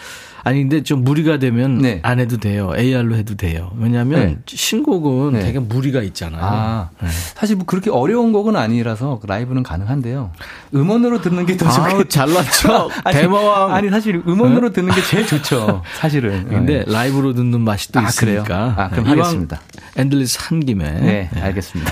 [0.48, 2.00] 아니 근데 좀 무리가 되면 네.
[2.04, 2.72] 안 해도 돼요.
[2.78, 3.72] AR로 해도 돼요.
[3.80, 4.38] 왜냐하면 네.
[4.46, 5.40] 신곡은 네.
[5.40, 6.40] 되게 무리가 있잖아요.
[6.44, 7.10] 아, 네.
[7.34, 10.30] 사실 뭐 그렇게 어려운 곡은 아니라서 라이브는 가능한데요.
[10.76, 12.90] 음원으로 듣는 게 더 좋겠 잘났죠.
[13.12, 13.74] 대마왕.
[13.74, 15.82] 아니 사실 음원으로 듣는 게 제일 좋죠.
[15.98, 16.46] 사실은.
[16.50, 16.92] 근데 네.
[16.94, 18.44] 라이브로 듣는 맛이 또 아, 있으니까.
[18.44, 18.74] 그래요?
[18.78, 19.60] 아, 그럼 하겠습니다.
[19.96, 20.92] Endless 한 김에.
[20.92, 21.92] 네, 알겠습니다.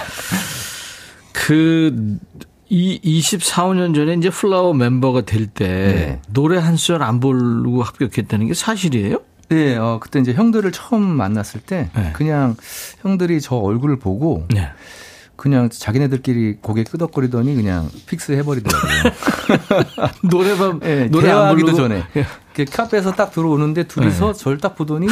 [1.32, 2.18] 그
[2.74, 6.22] 이 24, 5년 전에 이제 플라워 멤버가 될때 네.
[6.30, 9.20] 노래 한 소절 안 부르고 합격했다는 게 사실이에요?
[9.50, 12.10] 네, 어, 그때 이제 형들을 처음 만났을 때 네.
[12.14, 12.56] 그냥
[13.04, 14.72] 형들이 저 얼굴을 보고 네.
[15.36, 19.04] 그냥 자기네들끼리 고개 끄덕거리더니 그냥 fix 해버리더라고요.
[20.32, 22.66] 노래방 네, 노래 하기도 전에 네.
[22.66, 24.40] 카페에서 딱 들어오는데 둘이서 네.
[24.40, 25.06] 저를 딱 보더니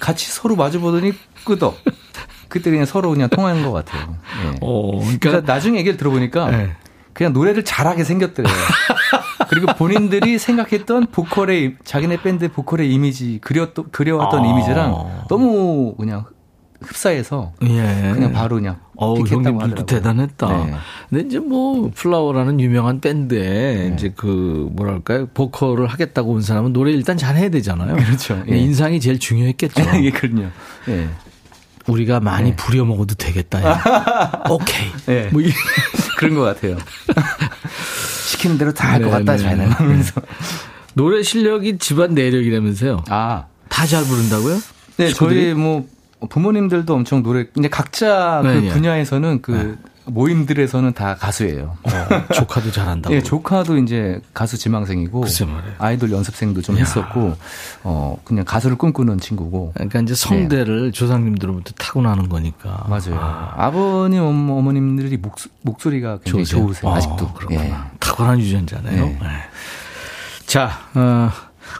[0.00, 1.12] 같이 서로 마주 보더니
[1.44, 1.78] 끄덕.
[2.48, 4.16] 그때 그냥 서로 그냥 통하는 것 같아요.
[4.42, 4.58] 네.
[4.62, 6.72] 어, 그러니까 나중에 얘기를 들어보니까 네.
[7.12, 8.52] 그냥 노래를 잘하게 생겼더래요.
[9.48, 14.46] 그리고 본인들이 생각했던 보컬의 자기네 밴드 보컬의 이미지 그렸 그려왔던 아.
[14.46, 16.26] 이미지랑 너무 그냥
[16.80, 18.12] 흡사해서 예.
[18.14, 20.64] 그냥 바로 그냥 어우, 형님들도 대단했다.
[20.66, 20.74] 네.
[21.08, 23.94] 근데 이제 뭐 플라워라는 유명한 밴드에 네.
[23.94, 27.96] 이제 그 뭐랄까요 보컬을 하겠다고 온 사람은 노래 일단 잘해야 되잖아요.
[27.96, 28.42] 그렇죠.
[28.50, 28.56] 예.
[28.56, 29.82] 인상이 제일 중요했겠죠.
[30.04, 30.48] 예, 그럼요.
[30.88, 31.08] 예.
[31.88, 32.56] 우리가 많이 네.
[32.56, 33.62] 부려 먹어도 되겠다.
[33.64, 34.42] 야.
[34.50, 34.90] 오케이.
[35.06, 35.28] 네.
[35.32, 35.42] 뭐
[36.18, 36.76] 그런 것 같아요.
[38.26, 39.70] 시키는 대로 다 할 것 같다, 자네는.
[39.72, 40.20] 하면서.
[40.94, 43.04] 노래 실력이 집안 내력이라면서요.
[43.08, 43.44] 아.
[43.68, 44.58] 다 잘 부른다고요?
[44.96, 45.40] 네, 식구들이?
[45.44, 45.86] 저희 뭐
[46.28, 48.68] 부모님들도 엄청 노래, 근데 각자 네, 그 네.
[48.70, 49.87] 분야에서는 그 네.
[50.10, 51.76] 모임들에서는 다 가수예요.
[51.82, 53.14] 어, 조카도 잘한다고.
[53.14, 55.24] 예, 조카도 이제 가수 지망생이고
[55.78, 56.80] 아이돌 연습생도 좀 야.
[56.80, 57.36] 했었고
[57.84, 59.72] 어 그냥 가수를 꿈꾸는 친구고.
[59.74, 60.90] 그러니까 이제 성대를 네.
[60.90, 62.86] 조상님들로부터 타고나는 거니까.
[62.88, 63.18] 맞아요.
[63.20, 63.70] 아.
[63.70, 67.24] 버님 어머님들이 목, 목소리가 굉장히 좋으세요, 좋으세요 아직도.
[67.26, 67.64] 어, 그렇구나.
[67.64, 67.74] 예.
[68.00, 69.04] 타고난 유전자네요.
[69.04, 69.18] 네.
[69.20, 69.28] 네.
[70.46, 71.30] 자, 어,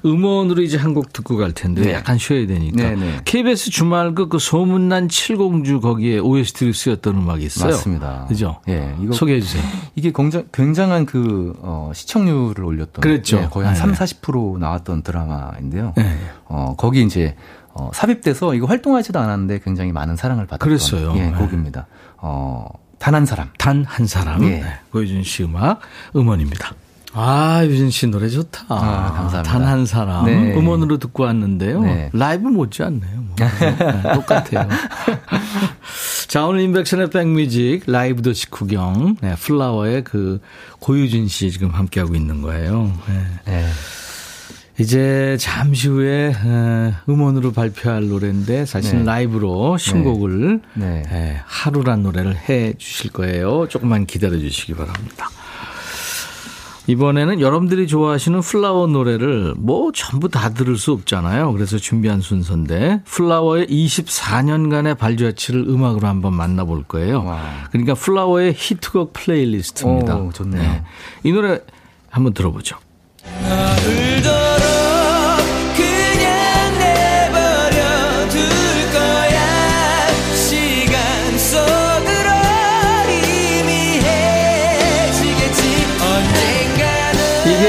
[0.04, 1.92] 음원으로 이제 한 곡 듣고 갈 텐데 네.
[1.92, 2.76] 약간 쉬어야 되니까.
[2.82, 2.96] 네네.
[2.96, 3.20] 네.
[3.24, 7.70] KBS 주말 그 그 소문난 칠공주 거기에 OST로 쓰였던 음악이 있어요.
[7.72, 8.24] 맞습니다.
[8.28, 8.60] 그죠?
[8.68, 8.94] 예.
[9.02, 9.62] 이거 소개해 주세요.
[9.94, 13.38] 이게 굉장, 굉장한 그 어, 시청률을 올렸던 그랬죠.
[13.38, 13.80] 예, 거의 한 네.
[13.80, 15.92] 3, 40% 나왔던 드라마인데요.
[15.96, 16.18] 네.
[16.46, 17.36] 어, 거기 이제
[17.74, 21.14] 어, 삽입돼서 이거 활동하지도 않았는데 굉장히 많은 사랑을 받았던 그랬어요.
[21.16, 21.86] 예, 곡입니다.
[22.16, 22.66] 어,
[22.98, 23.48] 단 한 사람.
[23.58, 24.42] 단 한 사람.
[24.44, 24.48] 예.
[24.60, 24.64] 네.
[24.90, 25.80] 고유진 씨 음악
[26.16, 26.72] 음원입니다.
[27.14, 28.64] 아, 유진 씨 노래 좋다.
[28.68, 29.42] 아, 감사합니다.
[29.42, 30.26] 단 한 사람.
[30.26, 30.54] 네.
[30.54, 31.80] 음원으로 듣고 왔는데요.
[31.82, 32.10] 네.
[32.12, 33.12] 라이브 못지않네요.
[33.16, 33.34] 뭐.
[33.38, 34.68] 네, 똑같아요.
[36.28, 39.16] 자, 오늘 인백션의 백뮤직 라이브도 식후경.
[39.20, 40.40] 네, 플라워의 그
[40.80, 42.92] 고유진 씨 지금 함께하고 있는 거예요.
[43.08, 43.24] 네.
[43.46, 43.66] 네.
[44.80, 46.32] 이제 잠시 후에
[47.08, 49.04] 음원으로 발표할 노래인데 사실 네.
[49.04, 51.02] 라이브로 신곡을 네.
[51.10, 51.40] 네.
[51.46, 53.66] 하루란 노래를 해 주실 거예요.
[53.68, 55.28] 조금만 기다려 주시기 바랍니다.
[56.88, 61.52] 이번에는 여러분들이 좋아하시는 플라워 노래를 뭐 전부 다 들을 수 없잖아요.
[61.52, 67.24] 그래서 준비한 순서인데 플라워의 24년간의 발자취를 음악으로 한번 만나볼 거예요.
[67.24, 67.42] 와.
[67.70, 70.16] 그러니까 플라워의 히트곡 playlist입니다.
[70.16, 70.62] 오, 좋네요.
[70.62, 70.82] 네.
[71.24, 71.60] 이 노래
[72.08, 72.78] 한번 들어보죠.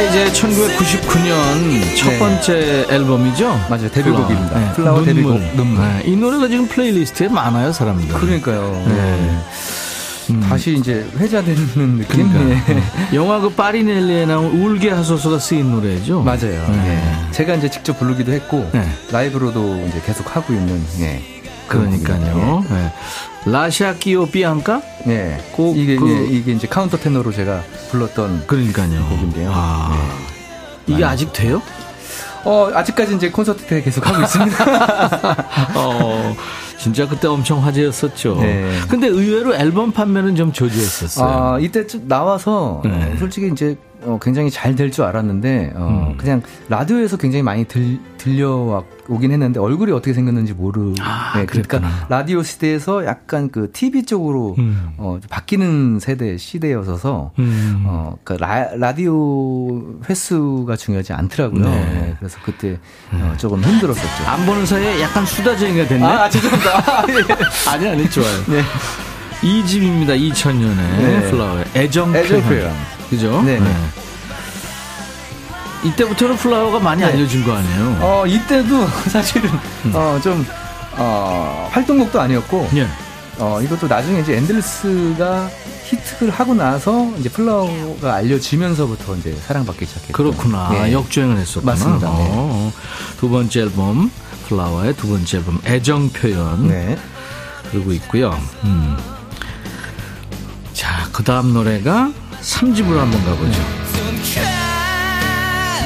[0.10, 2.20] 이제 1999년 첫 네.
[2.20, 3.47] 번째 앨범이죠?
[3.70, 3.89] 맞아요.
[3.91, 4.60] 데뷔곡입니다.
[4.60, 4.74] 네.
[4.74, 5.84] 플라워 데뷔곡 눈물.
[5.84, 6.01] 네.
[6.05, 8.07] 이 노래가 지금 playlist에 많아요, 사람들.
[8.20, 8.84] 그러니까요.
[8.88, 9.39] 네.
[10.32, 10.39] 음.
[10.41, 12.32] 다시 이제 회자되는 느낌.
[12.32, 12.74] 그러니까.
[12.74, 12.84] 네.
[13.14, 16.22] 영화 그 파리넬리에 나온 울게 하소서가 쓰인 노래죠.
[16.22, 16.68] 맞아요.
[16.72, 17.01] 네.
[17.32, 18.84] 제가 이제 직접 부르기도 했고 네.
[19.12, 20.84] 라이브로도 이제 계속 하고 있는.
[21.01, 21.39] 예.
[21.70, 22.66] 그러니까요.
[22.70, 22.92] 네.
[23.46, 24.82] Lascia ch'io pianga?
[25.06, 25.38] 네.
[25.54, 27.62] 꼭 이게 그, 예, 이게 이제 카운터 테너로 제가
[27.92, 29.06] 불렀던 그러니까요.
[29.06, 29.52] 곡인데요.
[29.54, 29.98] 아.
[30.86, 30.96] 네.
[30.96, 31.62] 이게 아직 돼요?
[32.44, 34.66] 어, 아직까지 이제 콘서트 때 계속 하고 있습니다.
[35.76, 36.36] 어,
[36.78, 38.36] 진짜 그때 엄청 화제였었죠.
[38.42, 38.72] 네.
[38.90, 41.28] 근데 의외로 앨범 판매는 좀 저조했었어요.
[41.28, 43.16] 아, 이때 나와서 네.
[43.20, 46.18] 솔직히 이제 어, 굉장히 잘 될 줄 알았는데 어, 음.
[46.18, 50.93] 그냥 라디오에서 굉장히 많이 들, 들려오긴 했는데 얼굴이 어떻게 생겼는지 모르.
[51.02, 54.91] 아, 네, 그러니까 라디오 시대에서 약간 그 TV 쪽으로 음.
[54.97, 57.84] 어, 바뀌는 세대 시대였어서 음.
[57.88, 61.64] 어, 그러니까 라, 라디오 횟수가 중요하지 않더라고요.
[61.66, 61.70] 네.
[61.72, 62.78] 네, 그래서 그때
[63.12, 64.26] 어, 조금 힘들었었죠.
[64.28, 66.06] 안 보는 사이에 약간 수다쟁이가 됐네.
[66.06, 67.04] 아, 죄송합니다.
[67.72, 68.43] 아니 아니 좋아요.
[68.47, 68.62] 네.
[69.43, 70.14] 이 집입니다.
[70.14, 71.32] 2000년에 네.
[71.32, 72.72] 플라워의 애정, 애정 표현.
[73.10, 73.41] 그죠?
[73.41, 73.60] 네.
[73.60, 73.76] 네.
[75.84, 77.07] 이때부터는 플라워가 많이 네.
[77.07, 77.97] 알려진 거 아니에요?
[78.01, 79.49] 어, 이때도 사실은,
[79.86, 79.91] 음.
[79.95, 80.45] 어, 좀,
[80.97, 82.88] 어, 활동곡도 아니었고, 예.
[83.38, 85.50] 어, 이것도 나중에 이제 Endless가
[85.86, 90.14] 히트를 하고 나서 이제 플라워가 알려지면서부터 이제 사랑받기 시작했죠.
[90.14, 90.70] 그렇구나.
[90.72, 90.91] 네.
[90.91, 91.72] 역주행을 했었구나.
[91.72, 92.10] 맞습니다.
[92.10, 92.30] 네.
[92.32, 92.72] 어,
[93.18, 94.12] 두 번째 앨범,
[94.49, 96.68] 플라워의 두 번째 앨범, 애정 표현.
[96.68, 96.97] 네.
[97.72, 98.38] 그러고 있고요.
[98.66, 98.97] 음.
[100.74, 102.12] 자, 그 다음 노래가
[102.42, 103.60] 3집으로 한번 가보죠.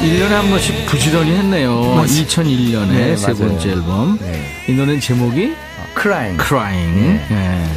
[0.01, 1.95] 1년에 한 번씩 부지런히 했네요.
[1.95, 2.13] 맞아.
[2.13, 4.17] 2001년에 네, 세 번째 앨범.
[4.19, 4.65] 네.
[4.67, 5.53] 이 노래는 제목이
[5.99, 6.43] Crying.
[6.43, 7.01] Crying.
[7.01, 7.25] 네.
[7.29, 7.69] 네.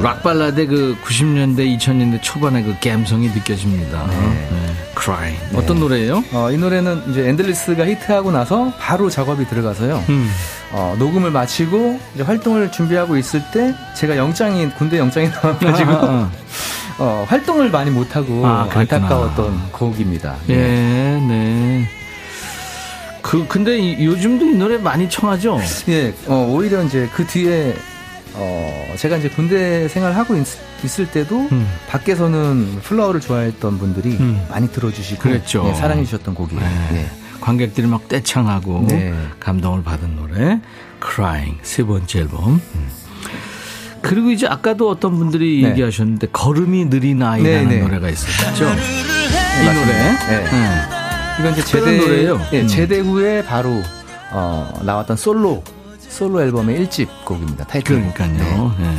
[0.00, 4.06] 락 발라드 그 90년대 2000년대 초반의 그 감성이 느껴집니다.
[4.06, 4.16] 네.
[4.50, 4.76] 네.
[4.98, 5.38] Crying.
[5.52, 5.58] 네.
[5.58, 6.24] 어떤 노래예요?
[6.32, 10.04] 어, 이 노래는 이제 Endless가 히트하고 나서 바로 작업이 들어가서요.
[10.08, 10.30] 음.
[10.72, 16.06] 어, 녹음을 마치고 이제 활동을 준비하고 있을 때 제가 영장이 군대 영장이 나와가지고 아, 아,
[16.06, 16.30] 아.
[16.98, 20.36] 어, 활동을 많이 못하고 아, 안타까웠던 곡입니다.
[20.48, 21.26] 예, 네.
[21.28, 21.88] 네.
[23.22, 25.60] 그 근데 이, 요즘도 이 노래 많이 청하죠?
[25.88, 27.74] 예, 어, 오히려 이제 그 뒤에
[28.38, 31.66] 어, 제가 이제 군대 생활하고 있, 을 때도 음.
[31.88, 34.46] 밖에서는 플라워를 좋아했던 분들이 음.
[34.48, 35.64] 많이 들어주시고 그랬죠.
[35.64, 36.60] 네, 사랑해 주셨던 곡이에요.
[36.60, 36.88] 네.
[36.92, 37.06] 네.
[37.40, 39.14] 관객들이 막 떼창하고 네.
[39.40, 40.60] 감동을 받은 노래
[41.02, 42.60] Crying 세 번째 앨범.
[42.74, 42.88] 음.
[44.02, 45.70] 그리고 이제 아까도 어떤 분들이 네.
[45.70, 47.82] 얘기하셨는데 걸음이 느린 아이라는 네, 네.
[47.82, 48.64] 노래가 있었죠.
[48.64, 50.16] 이 노래.
[51.40, 52.40] 이건 이제 제대 노래예요.
[52.52, 52.66] 예, 음.
[52.68, 53.82] 제대 후에 바로
[54.30, 55.62] 어, 나왔던 솔로
[56.08, 57.64] 솔로 앨범의 1집 곡입니다.
[57.64, 57.96] 타이틀.
[58.12, 58.74] 그러니까요.
[58.78, 58.96] 네.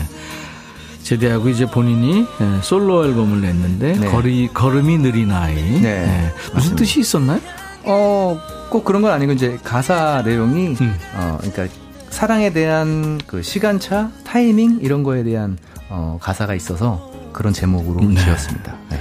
[1.03, 2.25] 제대하고 이제 본인이
[2.61, 5.55] 솔로 앨범을 냈는데 거리 걸음이 느린 아이.
[5.55, 6.21] 무슨
[6.53, 6.75] 맞습니다.
[6.75, 7.39] 뜻이 있었나요?
[7.83, 8.37] 어,
[8.69, 10.97] 꼭 그런 건 아니고 이제 가사 내용이 음.
[11.15, 11.73] 어, 그러니까
[12.09, 15.57] 사랑에 대한 그 시간차, 타이밍 이런 거에 대한
[15.89, 18.21] 어, 가사가 있어서 그런 제목으로 네.
[18.21, 18.75] 지었습니다.
[18.89, 18.99] 네.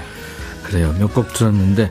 [0.67, 0.95] 그래요.
[0.99, 1.91] 몇 곡 들었는데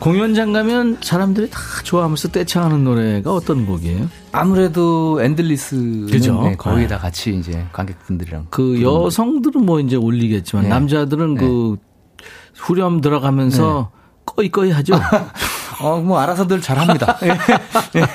[0.00, 4.08] 공연장 가면 사람들이 다 좋아하면서 떼창하는 노래가 어떤 곡이에요?
[4.32, 6.42] 아무래도 Endless 그죠?
[6.42, 6.88] 네, 거의 네.
[6.88, 10.68] 다 같이 이제 관객분들이랑 그 여성들은 뭐 이제 올리겠지만 네.
[10.70, 12.24] 남자들은 그 네.
[12.56, 13.90] 후렴 들어가면서
[14.24, 14.94] 꺼이꺼이 하죠.
[15.82, 17.18] 어, 뭐 알아서들 잘합니다.
[17.24, 17.28] 예.
[18.00, 18.06] 예.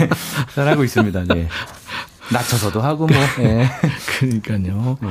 [0.56, 1.24] 잘하고 있습니다.
[1.26, 1.48] 네.
[2.34, 3.18] 낮춰서도 하고 뭐.
[3.40, 3.70] 예.
[4.20, 4.98] 그러니까요.
[5.04, 5.10] 음.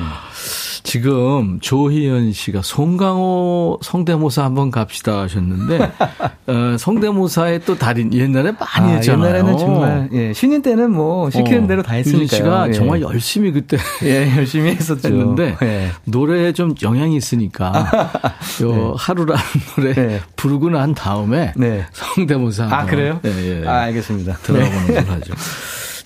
[0.89, 5.91] 지금 조희연 씨가 송강호 성대모사 한번 갑시다 하셨는데
[6.49, 9.27] 어, 성대모사의 또 달인 옛날에 많이 아, 했잖아요.
[9.27, 12.73] 옛날에는 정말 예, 신인 때는 뭐 시키는 어, 대로 다 했으니까 씨가 예.
[12.73, 15.09] 정말 열심히 그때 예, 열심히 했었죠.
[15.09, 15.91] 했는데 예.
[16.05, 17.71] 노래에 좀 영향이 있으니까
[18.63, 18.93] 요 네.
[18.97, 19.43] 하루라는
[19.75, 20.21] 노래 네.
[20.37, 21.85] 부르고 난 다음에 네.
[21.91, 23.19] 성대모사 아 그래요?
[23.25, 23.67] 예, 예.
[23.67, 24.37] 아 알겠습니다.
[24.37, 25.35] 들어보는 걸 하죠.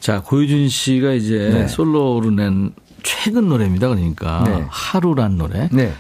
[0.02, 1.68] 자, 고유준 씨가 이제 네.
[1.70, 2.74] 솔로로 낸
[3.04, 3.88] 최근 노래입니다.
[3.90, 4.66] 그러니까 네.
[4.70, 5.70] 하루란 노래.
[5.72, 5.94] 네.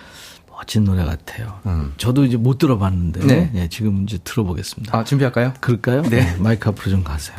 [0.51, 1.59] 멋진 노래 같아요.
[1.65, 1.93] 음.
[1.97, 3.49] 저도 이제 못 들어봤는데 네.
[3.53, 4.97] 네, 지금 이제 들어보겠습니다.
[4.97, 5.53] 아, 준비할까요?
[5.59, 6.03] 그럴까요?
[6.03, 6.09] 네.
[6.21, 7.35] 네 마이크 앞으로 좀 가세요.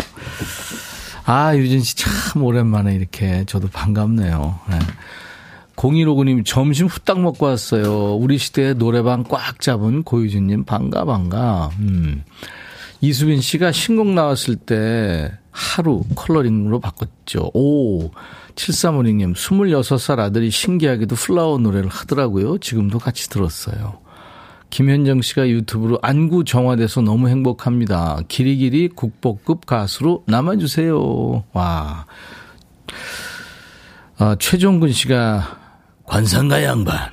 [1.24, 4.58] 아, 유진 씨 참 오랜만에 이렇게 저도 반갑네요.
[4.70, 4.78] 네.
[5.76, 8.14] 0159님 점심 후딱 먹고 왔어요.
[8.16, 11.70] 우리 시대에 노래방 꽉 잡은 고유진님 반가 반가.
[11.80, 12.22] 음.
[13.00, 17.50] 이수빈 씨가 신곡 나왔을 때 하루 컬러링으로 바꿨죠.
[17.54, 18.10] 오,
[18.54, 22.58] 7356님, 26살 아들이 신기하게도 플라워 노래를 하더라고요.
[22.58, 23.98] 지금도 같이 들었어요.
[24.70, 28.20] 김현정 씨가 유튜브로 안구 정화돼서 너무 행복합니다.
[28.28, 31.44] 길이길이 국보급 가수로 남아주세요.
[31.52, 32.06] 와.
[34.18, 35.58] 아, 최종근 씨가
[36.06, 37.10] 관상가 양반,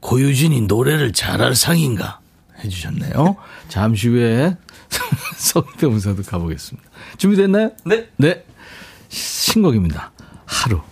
[0.00, 2.20] 고유진이 노래를 잘할 상인가?
[2.62, 3.36] 해주셨네요.
[3.68, 4.56] 잠시 후에
[5.36, 6.88] 성대모사도 가보겠습니다.
[7.18, 7.70] 준비됐나요?
[7.84, 8.08] 네.
[8.16, 8.44] 네.
[9.08, 10.12] 신곡입니다.
[10.46, 10.82] 하루.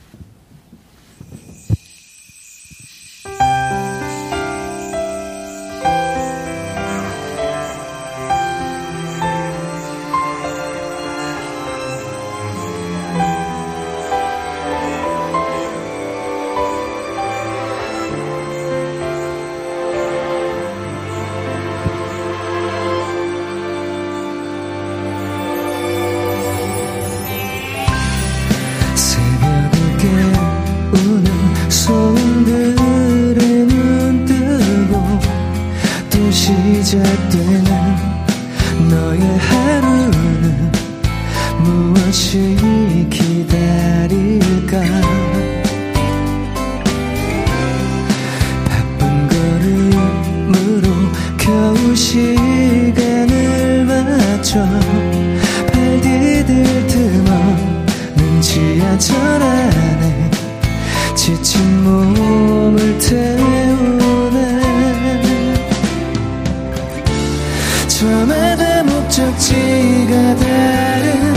[68.03, 71.35] 저마다 목적지가 다른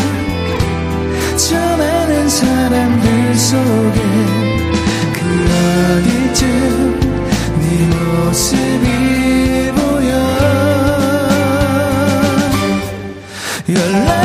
[1.37, 4.01] 저 많은 사람들 속에
[5.13, 5.19] 그
[6.01, 6.99] 어디쯤
[7.61, 8.85] 네 모습이
[9.75, 10.09] 보여.
[13.69, 14.24] 연락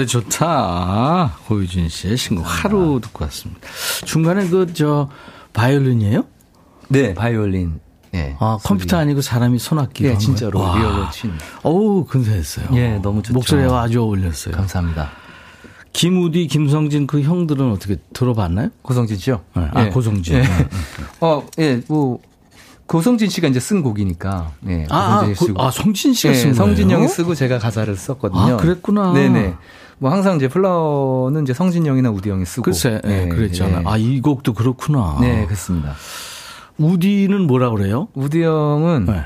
[0.00, 1.36] 노래 좋다.
[1.46, 3.60] 고유진 씨의 신곡 하루 듣고 왔습니다.
[4.06, 5.10] 중간에 그 저
[5.52, 6.24] 바이올린이에요?
[6.88, 7.80] 네, 바이올린.
[8.12, 10.04] 네, 아, 컴퓨터 아니고 사람이 손악기.
[10.04, 11.32] 네, 진짜로 리얼로 친.
[11.62, 12.68] 어우, 근사했어요.
[12.72, 13.34] 예, 너무 좋죠.
[13.34, 14.54] 목소리가 아주 어울렸어요.
[14.54, 15.10] 감사합니다.
[15.92, 18.70] 김우디, 김성진 그 형들은 어떻게 들어봤나요?
[18.82, 19.42] 고성진 씨요?
[19.54, 19.68] 네.
[19.74, 19.90] 아, 예.
[19.90, 20.36] 고성진.
[20.36, 20.44] 예.
[21.20, 22.20] 어, 예, 뭐
[22.86, 24.52] 고성진 씨가 이제 쓴 곡이니까.
[24.60, 26.54] 네, 아, 아, 고, 아, 성진 씨가 네, 쓴 거예요?
[26.54, 28.40] 성진 형이 쓰고 제가 가사를 썼거든요.
[28.40, 29.12] 아, 그랬구나.
[29.12, 29.54] 네네.
[30.00, 32.62] 뭐 항상 이제 플라워는 이제 성진 형이나 우디 형이 쓰고.
[32.62, 33.80] 글쎄, 네, 그랬잖아요.
[33.80, 33.84] 네.
[33.86, 35.18] 아, 이 곡도 그렇구나.
[35.20, 35.94] 네, 그렇습니다.
[36.78, 38.08] 우디는 뭐라 그래요?
[38.14, 39.24] 우디 형은 네.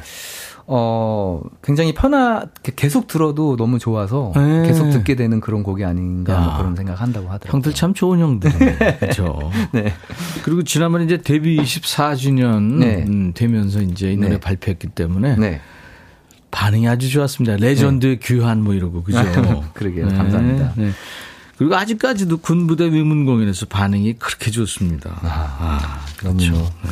[0.67, 4.67] 어, 굉장히 편하, 계속 들어도 너무 좋아서 네.
[4.67, 7.53] 계속 듣게 되는 그런 곡이 아닌가 뭐 그런 생각 한다고 하더라고요.
[7.53, 8.51] 형들 참 좋은 형들.
[8.99, 9.53] 그렇죠.
[9.73, 9.93] 네.
[10.43, 13.05] 그리고 지난번에 이제 데뷔 24주년 네.
[13.07, 14.41] 음, 되면서 이제 이 노래 네.
[14.41, 15.61] 발표했기 때문에 네.
[16.55, 17.57] 반응이 아주 좋았습니다.
[17.57, 18.19] 레전드 네.
[18.23, 19.19] 귀환 뭐 이러고 그죠?
[19.75, 20.09] 그러게요.
[20.09, 20.73] 감사합니다.
[20.77, 20.91] 네.
[21.59, 25.19] 그리고 아직까지도 군부대 위문 공연에서 반응이 그렇게 좋습니다.
[25.23, 26.53] 아, 아 그렇죠.
[26.53, 26.91] 네.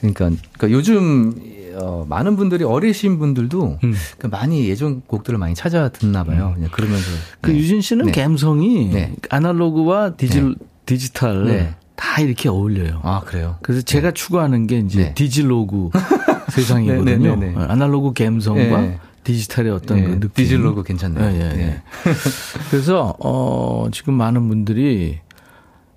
[0.00, 1.34] 그러니까, 그러니까 요즘
[1.80, 3.94] 어, 많은 분들이 어리신 분들도 음.
[4.18, 6.54] 그러니까 많이 예전 곡들을 많이 찾아 듣나 봐요.
[6.58, 6.68] 음.
[6.70, 7.06] 그러면서
[7.40, 7.56] 그 네.
[7.56, 8.12] 유진 씨는 네.
[8.12, 9.14] 감성이 네.
[9.30, 10.54] 아날로그와 디질 네.
[10.84, 11.74] 디지털 네.
[11.96, 13.00] 다 이렇게 어울려요.
[13.02, 13.56] 아 그래요?
[13.62, 15.90] 그래서 제가 추구하는 게 이제 디질로그
[16.48, 17.60] 세상이거든요.
[17.68, 20.30] 아날로그 감성과 디지털의 어떤 그 느낌.
[20.34, 21.24] 디질로그 괜찮네요.
[21.24, 21.82] 예, 예, 예.
[22.70, 25.18] 그래서 어 지금 많은 분들이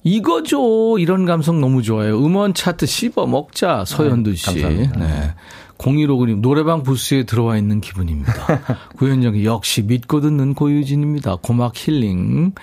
[0.04, 0.98] 이거죠.
[1.00, 2.18] 이런 감성 너무 좋아요.
[2.18, 3.86] 음원 차트 씹어 먹자.
[3.86, 4.64] 서현두 씨.
[4.66, 5.34] 아, 네.
[5.78, 8.34] 0159님, 노래방 부스에 들어와 있는 기분입니다.
[8.98, 11.38] 구현정 역시 믿고 듣는 고유진입니다.
[11.42, 12.54] 고막 힐링.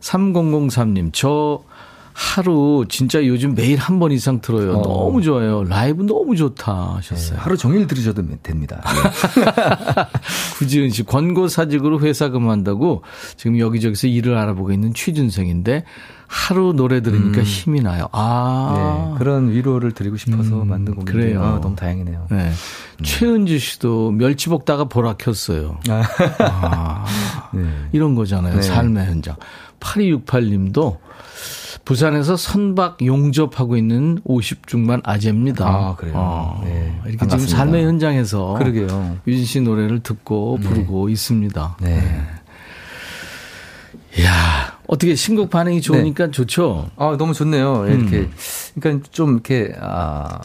[0.00, 1.62] 3003님, 저
[2.20, 4.78] 하루 진짜 요즘 매일 한 번 이상 들어요.
[4.78, 4.82] 어.
[4.82, 5.62] 너무 좋아요.
[5.62, 7.36] 라이브 너무 좋다 하셨어요.
[7.36, 8.82] 네, 하루 종일 들으셔도 됩니다.
[8.84, 9.44] 네.
[10.58, 13.02] 구지은 씨 권고 사직으로 회사 근무한다고
[13.36, 15.84] 지금 여기저기서 일을 알아보고 있는 취준생인데
[16.26, 17.42] 하루 노래 들으니까 음.
[17.44, 18.08] 힘이 나요.
[18.12, 19.12] 아.
[19.12, 21.22] 네, 그런 위로를 드리고 싶어서 음, 만든 곡인데요.
[21.22, 21.42] 그래요.
[21.42, 22.26] 아, 너무 다행이네요.
[22.30, 22.50] 네.
[22.98, 23.02] 음.
[23.04, 25.78] 최은주 씨도 멸치 볶다가 보라 켰어요.
[25.88, 26.02] 아.
[26.40, 27.04] 아.
[27.54, 27.62] 네.
[27.92, 28.56] 이런 거잖아요.
[28.56, 28.62] 네.
[28.62, 29.36] 삶의 현장.
[29.80, 30.98] 8268님도
[31.84, 35.66] 부산에서 선박 용접하고 있는 50중만 아재입니다.
[35.66, 36.14] 아, 그래요.
[36.16, 36.92] 어, 네.
[37.04, 37.38] 이렇게 반갑습니다.
[37.38, 39.18] 지금 삶의 현장에서 그러게요.
[39.26, 40.68] 유진 씨 노래를 듣고 네.
[40.68, 41.76] 부르고 있습니다.
[41.80, 41.96] 네.
[41.96, 42.20] 네.
[44.24, 46.30] 야 어떻게 신곡 반응이 좋으니까 네.
[46.30, 46.90] 좋죠?
[46.96, 47.86] 아, 너무 좋네요.
[47.88, 48.18] 이렇게.
[48.18, 48.32] 음.
[48.80, 50.40] 그러니까 좀 이렇게, 아,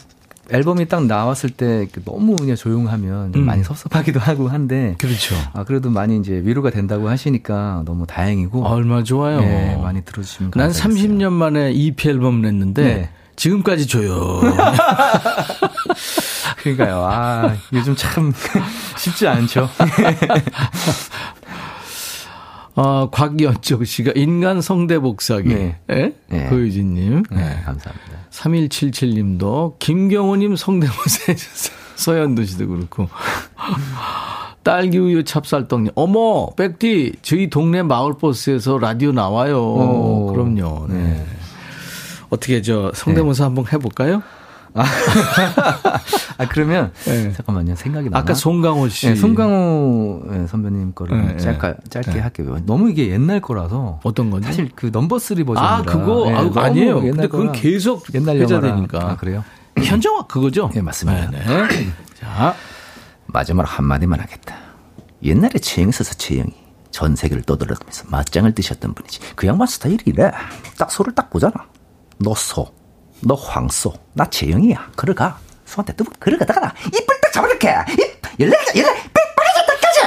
[0.50, 3.46] 앨범이 딱 나왔을 때 너무 그냥 조용하면 음.
[3.46, 5.34] 많이 섭섭하기도 하고 한데 그렇죠.
[5.52, 9.40] 아 그래도 많이 이제 위로가 된다고 하시니까 너무 다행이고 아, 얼마 좋아요.
[9.40, 11.08] 네, 많이 들어주시면 난 감사하겠어요.
[11.08, 13.10] 30년 만에 EP 앨범 냈는데 네.
[13.36, 14.40] 지금까지 줘요.
[16.62, 17.04] 그러니까요.
[17.04, 18.32] 아 요즘 참
[18.96, 19.68] 쉽지 않죠.
[22.76, 25.48] 어, 곽연정 씨가 인간 성대복사기.
[25.48, 25.78] 네.
[25.90, 26.14] 예?
[26.28, 26.48] 네.
[26.48, 27.22] 고유진님.
[27.30, 27.36] 네.
[27.36, 27.62] 네.
[27.64, 28.14] 감사합니다.
[28.30, 31.76] 3177님도 김경호님 성대모사 해주세요.
[31.94, 33.08] 서현도 씨도 그렇고.
[34.64, 35.92] 딸기 우유 찹쌀떡님.
[35.94, 39.62] 어머, 백디, 저희 동네 마을버스에서 라디오 나와요.
[39.62, 40.32] 오.
[40.32, 40.86] 그럼요.
[40.88, 40.94] 네.
[40.94, 41.26] 네.
[42.30, 43.46] 어떻게 저 성대모사 네.
[43.46, 44.22] 한번 해볼까요?
[44.74, 44.82] 아,
[46.38, 47.32] 아 그러면 네.
[47.32, 48.18] 잠깐만요 생각이 나.
[48.18, 52.20] 아까 송강호 씨, 네, 송강호 네, 선배님 거를 네, 짧게 짧게 네.
[52.20, 52.58] 할게요.
[52.66, 55.74] 너무 이게 옛날 거라서 어떤 건지 사실 그 넘버 3 버전이라.
[55.74, 57.00] 아 그거 네, 아, 아니에요.
[57.00, 59.10] 근데 그건 계속 옛날 회자되니까.
[59.10, 59.44] 아 그래요?
[59.78, 60.70] 현정화 그거죠?
[60.74, 61.30] 네 맞습니다.
[62.18, 62.54] 자
[63.26, 64.56] 마지막 한 마디만 하겠다.
[65.22, 66.52] 옛날에 최영이 있어서 최영이
[66.90, 69.20] 전 세계를 떠돌아다니면서 맞짱을 뜨셨던 분이지.
[69.36, 70.30] 그 양반 스타일이 이래.
[70.78, 71.54] 딱 소를 딱 보잖아.
[72.18, 72.72] 너 소.
[73.26, 74.90] 너 황소, 나 재영이야.
[74.96, 75.38] 걸어가.
[75.64, 77.68] 소한테 뜨 걸어가다가 나 이빨 딱 잡아줄게.
[77.68, 80.00] 이 열내 열내 빽 빠질 때까지.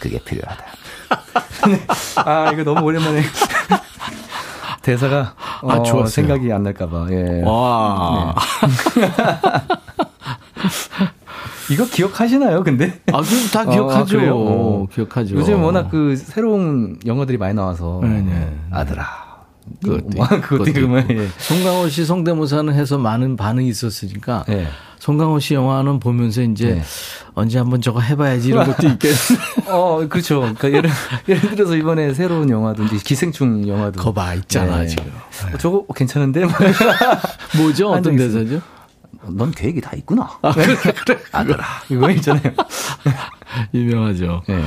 [0.00, 0.64] 그게 필요하다.
[2.24, 3.22] 아 이거 너무 오랜만에
[4.82, 6.06] 대사가 아, 어, 좋았어요.
[6.06, 7.06] 생각이 안 날까봐.
[7.10, 7.42] 예.
[7.44, 8.34] 와.
[8.96, 9.12] 네.
[11.70, 13.00] 이거 기억하시나요, 근데?
[13.12, 14.18] 아, 그럼 다 기억하죠.
[14.18, 15.36] 어, 어, 기억하죠.
[15.36, 18.00] 요즘 워낙 그 새로운 영화들이 많이 나와서.
[18.02, 18.66] 네네.
[18.72, 19.21] 아들아.
[19.82, 21.28] 그것도, 뭐, 그것도 그러면 예.
[21.38, 24.66] 송강호 씨 성대모사는 해서 많은 반응이 있었으니까 예.
[24.98, 26.82] 송강호 씨 영화는 보면서 이제 예.
[27.34, 29.10] 언제 한번 저거 해봐야지 이런 것도 있겠.
[29.68, 30.40] 어 그렇죠.
[30.40, 30.90] 그러니까 예를
[31.28, 34.86] 예를 들어서 이번에 새로운 영화도 이제 기생충 영화도 거봐 있잖아 예.
[34.86, 35.04] 지금.
[35.52, 36.44] 어, 저거 괜찮은데
[37.58, 38.60] 뭐죠 어떤 대사죠?
[39.28, 40.28] 넌 계획이 다 있구나.
[40.42, 41.18] 아, 그래, 그래.
[41.30, 41.64] 아들아.
[41.90, 42.52] 이거 있잖아요.
[43.72, 44.42] 유명하죠.
[44.48, 44.62] 네.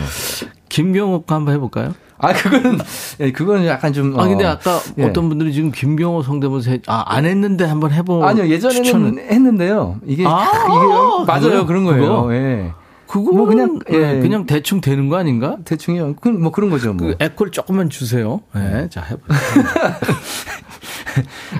[0.69, 1.93] 김경옥 한번 해볼까요?
[2.17, 2.79] 아, 그거는,
[3.19, 4.17] 예, 그거는 약간 좀.
[4.19, 5.03] 아, 근데 어, 아까 예.
[5.03, 9.19] 어떤 분들이 지금 김경호 성대모사, 해, 아, 안 했는데 한번 해보 아니요, 예전에는 추천은.
[9.19, 9.99] 했는데요.
[10.05, 11.65] 이게, 아, 이게, 맞아요.
[11.65, 12.01] 그런 거예요.
[12.23, 12.33] 그거?
[12.33, 12.73] 예.
[13.07, 14.19] 그거 뭐 그냥 예.
[14.19, 15.57] 그냥 대충 되는 거 아닌가?
[15.63, 16.15] 대충이요.
[16.15, 16.93] 그, 뭐 그런 거죠.
[16.93, 17.07] 뭐.
[17.07, 18.41] 그 에콜 조금만 주세요.
[18.55, 18.59] 예.
[18.59, 18.89] 네.
[18.89, 19.93] 자 해보세요.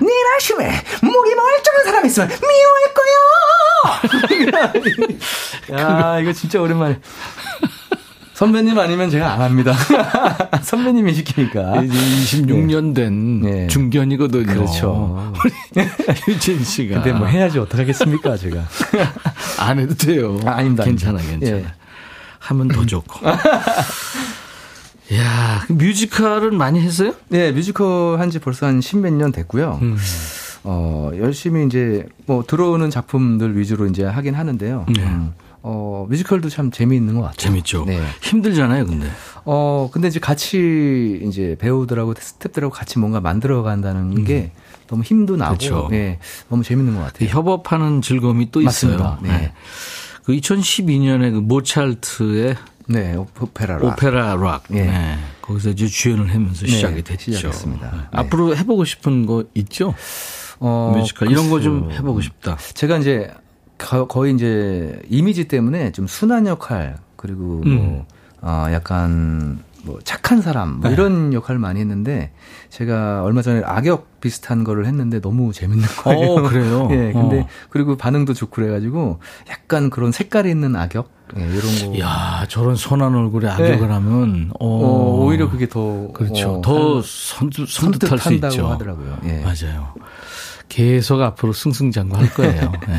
[0.02, 0.70] 니라심에
[1.06, 2.94] 목이 멀쩡한 사람 있으면 미워할
[5.70, 5.80] 거야.
[6.16, 6.98] 야 이거 진짜 오랜만에.
[8.36, 9.72] 선배님 아니면 제가 안 합니다.
[10.62, 11.82] 선배님이 시키니까.
[11.84, 13.66] 이제 26년 된 네.
[13.68, 14.44] 중견이거든요.
[14.44, 15.32] 그렇죠.
[16.28, 16.96] 유진 씨가.
[16.96, 18.62] 근데 뭐 해야지 어떡하겠습니까, 제가.
[19.58, 20.38] 안 해도 돼요.
[20.44, 21.56] 아, 닙니다 괜찮아, 괜찮아.
[21.60, 21.64] 예.
[22.40, 23.26] 하면 더 좋고.
[25.14, 27.14] 야, 뮤지컬은 많이 했어요?
[27.28, 29.78] 네, 뮤지컬 한 지 벌써 한 십몇 년 됐고요.
[29.80, 29.96] 음.
[30.64, 34.84] 어, 열심히 이제 뭐 들어오는 작품들 위주로 이제 하긴 하는데요.
[34.94, 35.02] 네.
[35.02, 35.32] 음.
[35.68, 37.36] 어, 뮤지컬도 참 재미있는 것 같아요.
[37.36, 37.84] 재밌죠.
[37.86, 38.00] 네.
[38.22, 39.08] 힘들잖아요, 근데.
[39.44, 44.24] 어, 근데 이제 같이 이제 배우들하고 스탭들하고 같이 뭔가 만들어 간다는 음.
[44.24, 44.52] 게
[44.86, 45.88] 너무 힘도 나고 그렇죠.
[45.90, 47.28] 네, 너무 재밌는 것 같아요.
[47.30, 49.18] 협업하는 즐거움이 또 맞습니다.
[49.18, 49.18] 있어요.
[49.22, 49.28] 네.
[49.40, 49.52] 네.
[50.24, 52.54] 그 2012년에 그 모차르트의
[52.86, 53.84] 네, 오페라 락.
[53.84, 54.62] 오페라 락.
[54.68, 54.84] 네.
[54.86, 55.18] 네.
[55.42, 57.32] 거기서 이제 주연을 하면서 네, 시작이 됐죠.
[57.32, 57.90] 시작했습니다.
[57.90, 57.98] 네.
[58.12, 59.94] 앞으로 해보고 싶은 거 있죠?
[60.60, 62.56] 어, 뮤지컬 이런 거 좀 해보고 싶다.
[62.74, 63.32] 제가 이제
[63.78, 68.02] 거의 이제 이미지 때문에 좀 순한 역할 그리고 뭐 음.
[68.42, 70.94] 어, 약간 뭐 착한 사람 뭐 네.
[70.94, 72.32] 이런 역할을 많이 했는데
[72.70, 76.32] 제가 얼마 전에 악역 비슷한 거를 했는데 너무 재밌는 거예요.
[76.32, 76.88] 어, 그래요?
[76.90, 77.12] 예.
[77.12, 77.48] 근데 어.
[77.70, 81.98] 그리고 반응도 좋고 그래가지고 약간 그런 색깔이 있는 악역 예, 이런 거.
[82.00, 83.94] 야 저런 선한 얼굴에 악역을 네.
[83.94, 86.54] 하면 어, 어, 오히려 그게 더 그렇죠.
[86.54, 88.68] 어, 더 선두, 선뜻할 수 있죠.
[88.68, 89.18] 하더라고요.
[89.24, 89.40] 예.
[89.42, 89.94] 맞아요.
[90.68, 92.72] 계속 앞으로 승승장구할 거예요.
[92.88, 92.94] 네.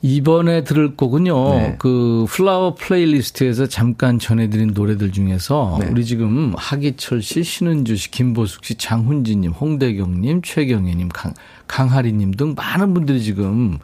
[0.00, 1.50] 이번에 들을 곡은요.
[1.54, 1.76] 네.
[1.78, 5.88] 그 플라워 playlist에서 잠깐 전해드린 노래들 중에서 네.
[5.90, 11.34] 우리 지금 하기철 씨, 신은주 씨, 김보숙 씨, 장훈지님, 홍대경 님, 최경혜 님, 강,
[11.66, 13.78] 강하리 님 등 많은 분들이 지금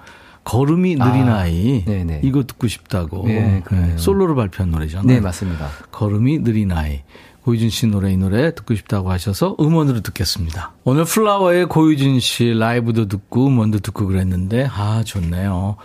[0.45, 2.21] 걸음이 느린 아, 네네.
[2.23, 5.07] 이거 듣고 싶다고 네, 네, 솔로로 발표한 노래잖아요.
[5.07, 5.69] 네 맞습니다.
[5.91, 7.01] 걸음이 느린 아이
[7.43, 10.74] 고유진 씨 노래 이 노래 듣고 싶다고 하셔서 음원으로 듣겠습니다.
[10.87, 15.77] 오늘 플라워의 고유진 씨 라이브도 듣고 음원도 듣고 그랬는데 아 좋네요.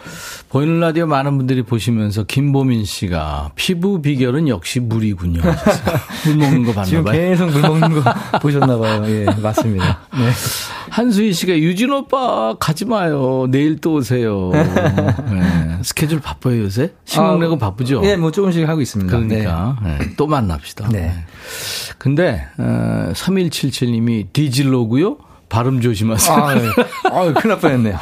[0.49, 5.39] 보이는 라디오 많은 분들이 보시면서 김보민 씨가 피부 비결은 역시 물이군요.
[6.25, 7.13] 물 먹는 거 봤나 지금 봐요.
[7.15, 9.03] 계속 물 먹는 거 보셨나 봐요.
[9.07, 9.99] 예, 맞습니다.
[10.11, 10.31] 네.
[10.89, 13.47] 한수희 씨가 유진 오빠 가지 마요.
[13.49, 14.51] 내일 또 오세요.
[15.31, 15.77] 네.
[15.81, 16.91] 스케줄 바빠요 요새?
[17.05, 18.01] 신곡 아, 내고 바쁘죠?
[18.03, 19.15] 예, 뭐 조금씩 하고 있습니다.
[19.17, 19.97] 그러니까 네.
[19.97, 20.13] 네.
[20.17, 20.89] 또 만납시다.
[20.89, 21.13] 네.
[21.97, 25.17] 근데 어, 3177님이 디질로 고요.
[25.47, 26.35] 발음 조심하세요.
[26.35, 26.67] 아, 네.
[27.05, 27.97] 아 큰일 날 뻔했네요.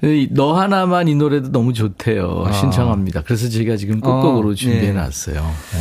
[0.30, 2.44] 너 하나만 이 노래도 너무 좋대요.
[2.46, 2.52] 아.
[2.52, 3.22] 신청합니다.
[3.22, 5.34] 그래서 제가 지금 끝곡으로 어, 준비해 놨어요.
[5.34, 5.78] 네.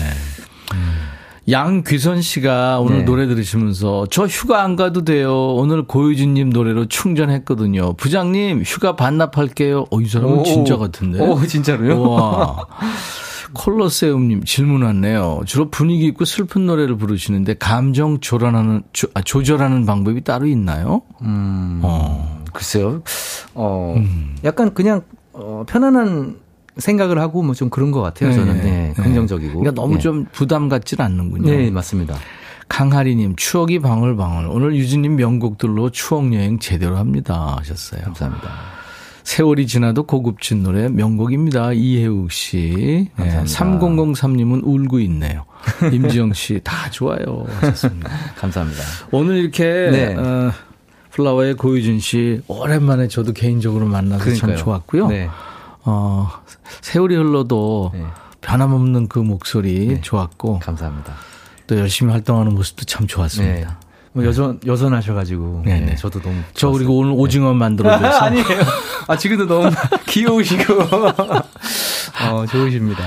[0.73, 1.09] 음.
[1.49, 3.03] 양귀선 씨가 오늘 네.
[3.05, 5.55] 노래 들으시면서 저 휴가 안 가도 돼요.
[5.55, 7.93] 오늘 고유진님 노래로 충전했거든요.
[7.93, 9.85] 부장님 휴가 반납할게요.
[9.89, 11.19] 어, 이 사람은 오, 진짜 같은데.
[11.19, 12.01] 오, 진짜로요?
[12.01, 12.67] 와.
[13.53, 15.41] 콜로세움님 질문 왔네요.
[15.45, 21.01] 주로 분위기 있고 슬픈 노래를 부르시는데 감정 조절하는 조, 아, 조절하는 방법이 따로 있나요?
[21.21, 22.43] 음, 어.
[22.53, 23.01] 글쎄요.
[23.53, 24.35] 어, 음.
[24.43, 25.01] 약간 그냥
[25.33, 26.37] 어, 편안한
[26.77, 28.31] 생각을 하고 뭐 좀 그런 것 같아요.
[28.33, 29.59] 저는 네, 네, 긍정적이고.
[29.59, 29.99] 그러니까 너무 네.
[29.99, 31.51] 좀 부담 갖지는 않는군요.
[31.51, 32.15] 네, 맞습니다.
[32.69, 34.47] 강하리님 추억이 방울방울.
[34.47, 38.01] 오늘 유진님 명곡들로 추억 여행 제대로 합니다 하셨어요.
[38.03, 38.49] 감사합니다.
[39.29, 41.73] 세월이 지나도 고급진 노래 명곡입니다.
[41.73, 43.09] 이혜욱 씨.
[43.15, 45.45] 네, 3003님은 울고 있네요.
[45.93, 47.45] 임지영 씨, 다 좋아요.
[47.61, 48.09] 하셨습니다.
[48.39, 48.81] 감사합니다.
[49.11, 50.15] 오늘 이렇게, 네.
[50.15, 50.51] 어,
[51.11, 54.55] 플라워의 고유진 씨, 오랜만에 저도 개인적으로 만나서 그러니까요.
[54.55, 55.07] 참 좋았고요.
[55.09, 55.29] 네.
[55.83, 56.27] 어,
[56.81, 58.03] 세월이 흘러도 네.
[58.41, 60.01] 변함없는 그 목소리 네.
[60.01, 60.57] 좋았고.
[60.57, 61.13] 감사합니다.
[61.67, 63.79] 또 열심히 활동하는 모습도 참 좋았습니다.
[64.13, 64.21] 네.
[64.21, 65.85] 뭐 여전 여전하셔가지고 네네.
[65.85, 66.77] 네, 저도 너무 저 좋았어요.
[66.77, 68.45] 그리고 오늘 오징어 만들어줘서 아니에요.
[69.07, 69.69] 아 지금도 너무
[70.07, 70.73] 귀여우시고
[72.31, 73.03] 어 좋으십니다.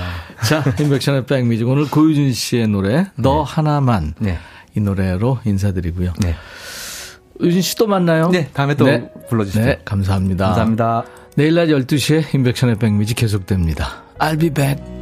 [0.46, 3.52] 자 인백션의 백미직 오늘 고유진 씨의 노래 너 네.
[3.54, 4.38] 하나만 네.
[4.76, 6.12] 이 노래로 인사드리고요.
[6.20, 6.34] 네.
[7.40, 8.28] 유진 씨 또 만나요?
[8.30, 9.10] 네 다음에 또 네.
[9.28, 9.64] 불러주시죠.
[9.64, 10.46] 네 감사합니다.
[10.46, 11.04] 감사합니다.
[11.34, 14.02] 내일 낮 12시에 인백션의 백미직 계속됩니다.
[14.18, 15.01] I'll be back.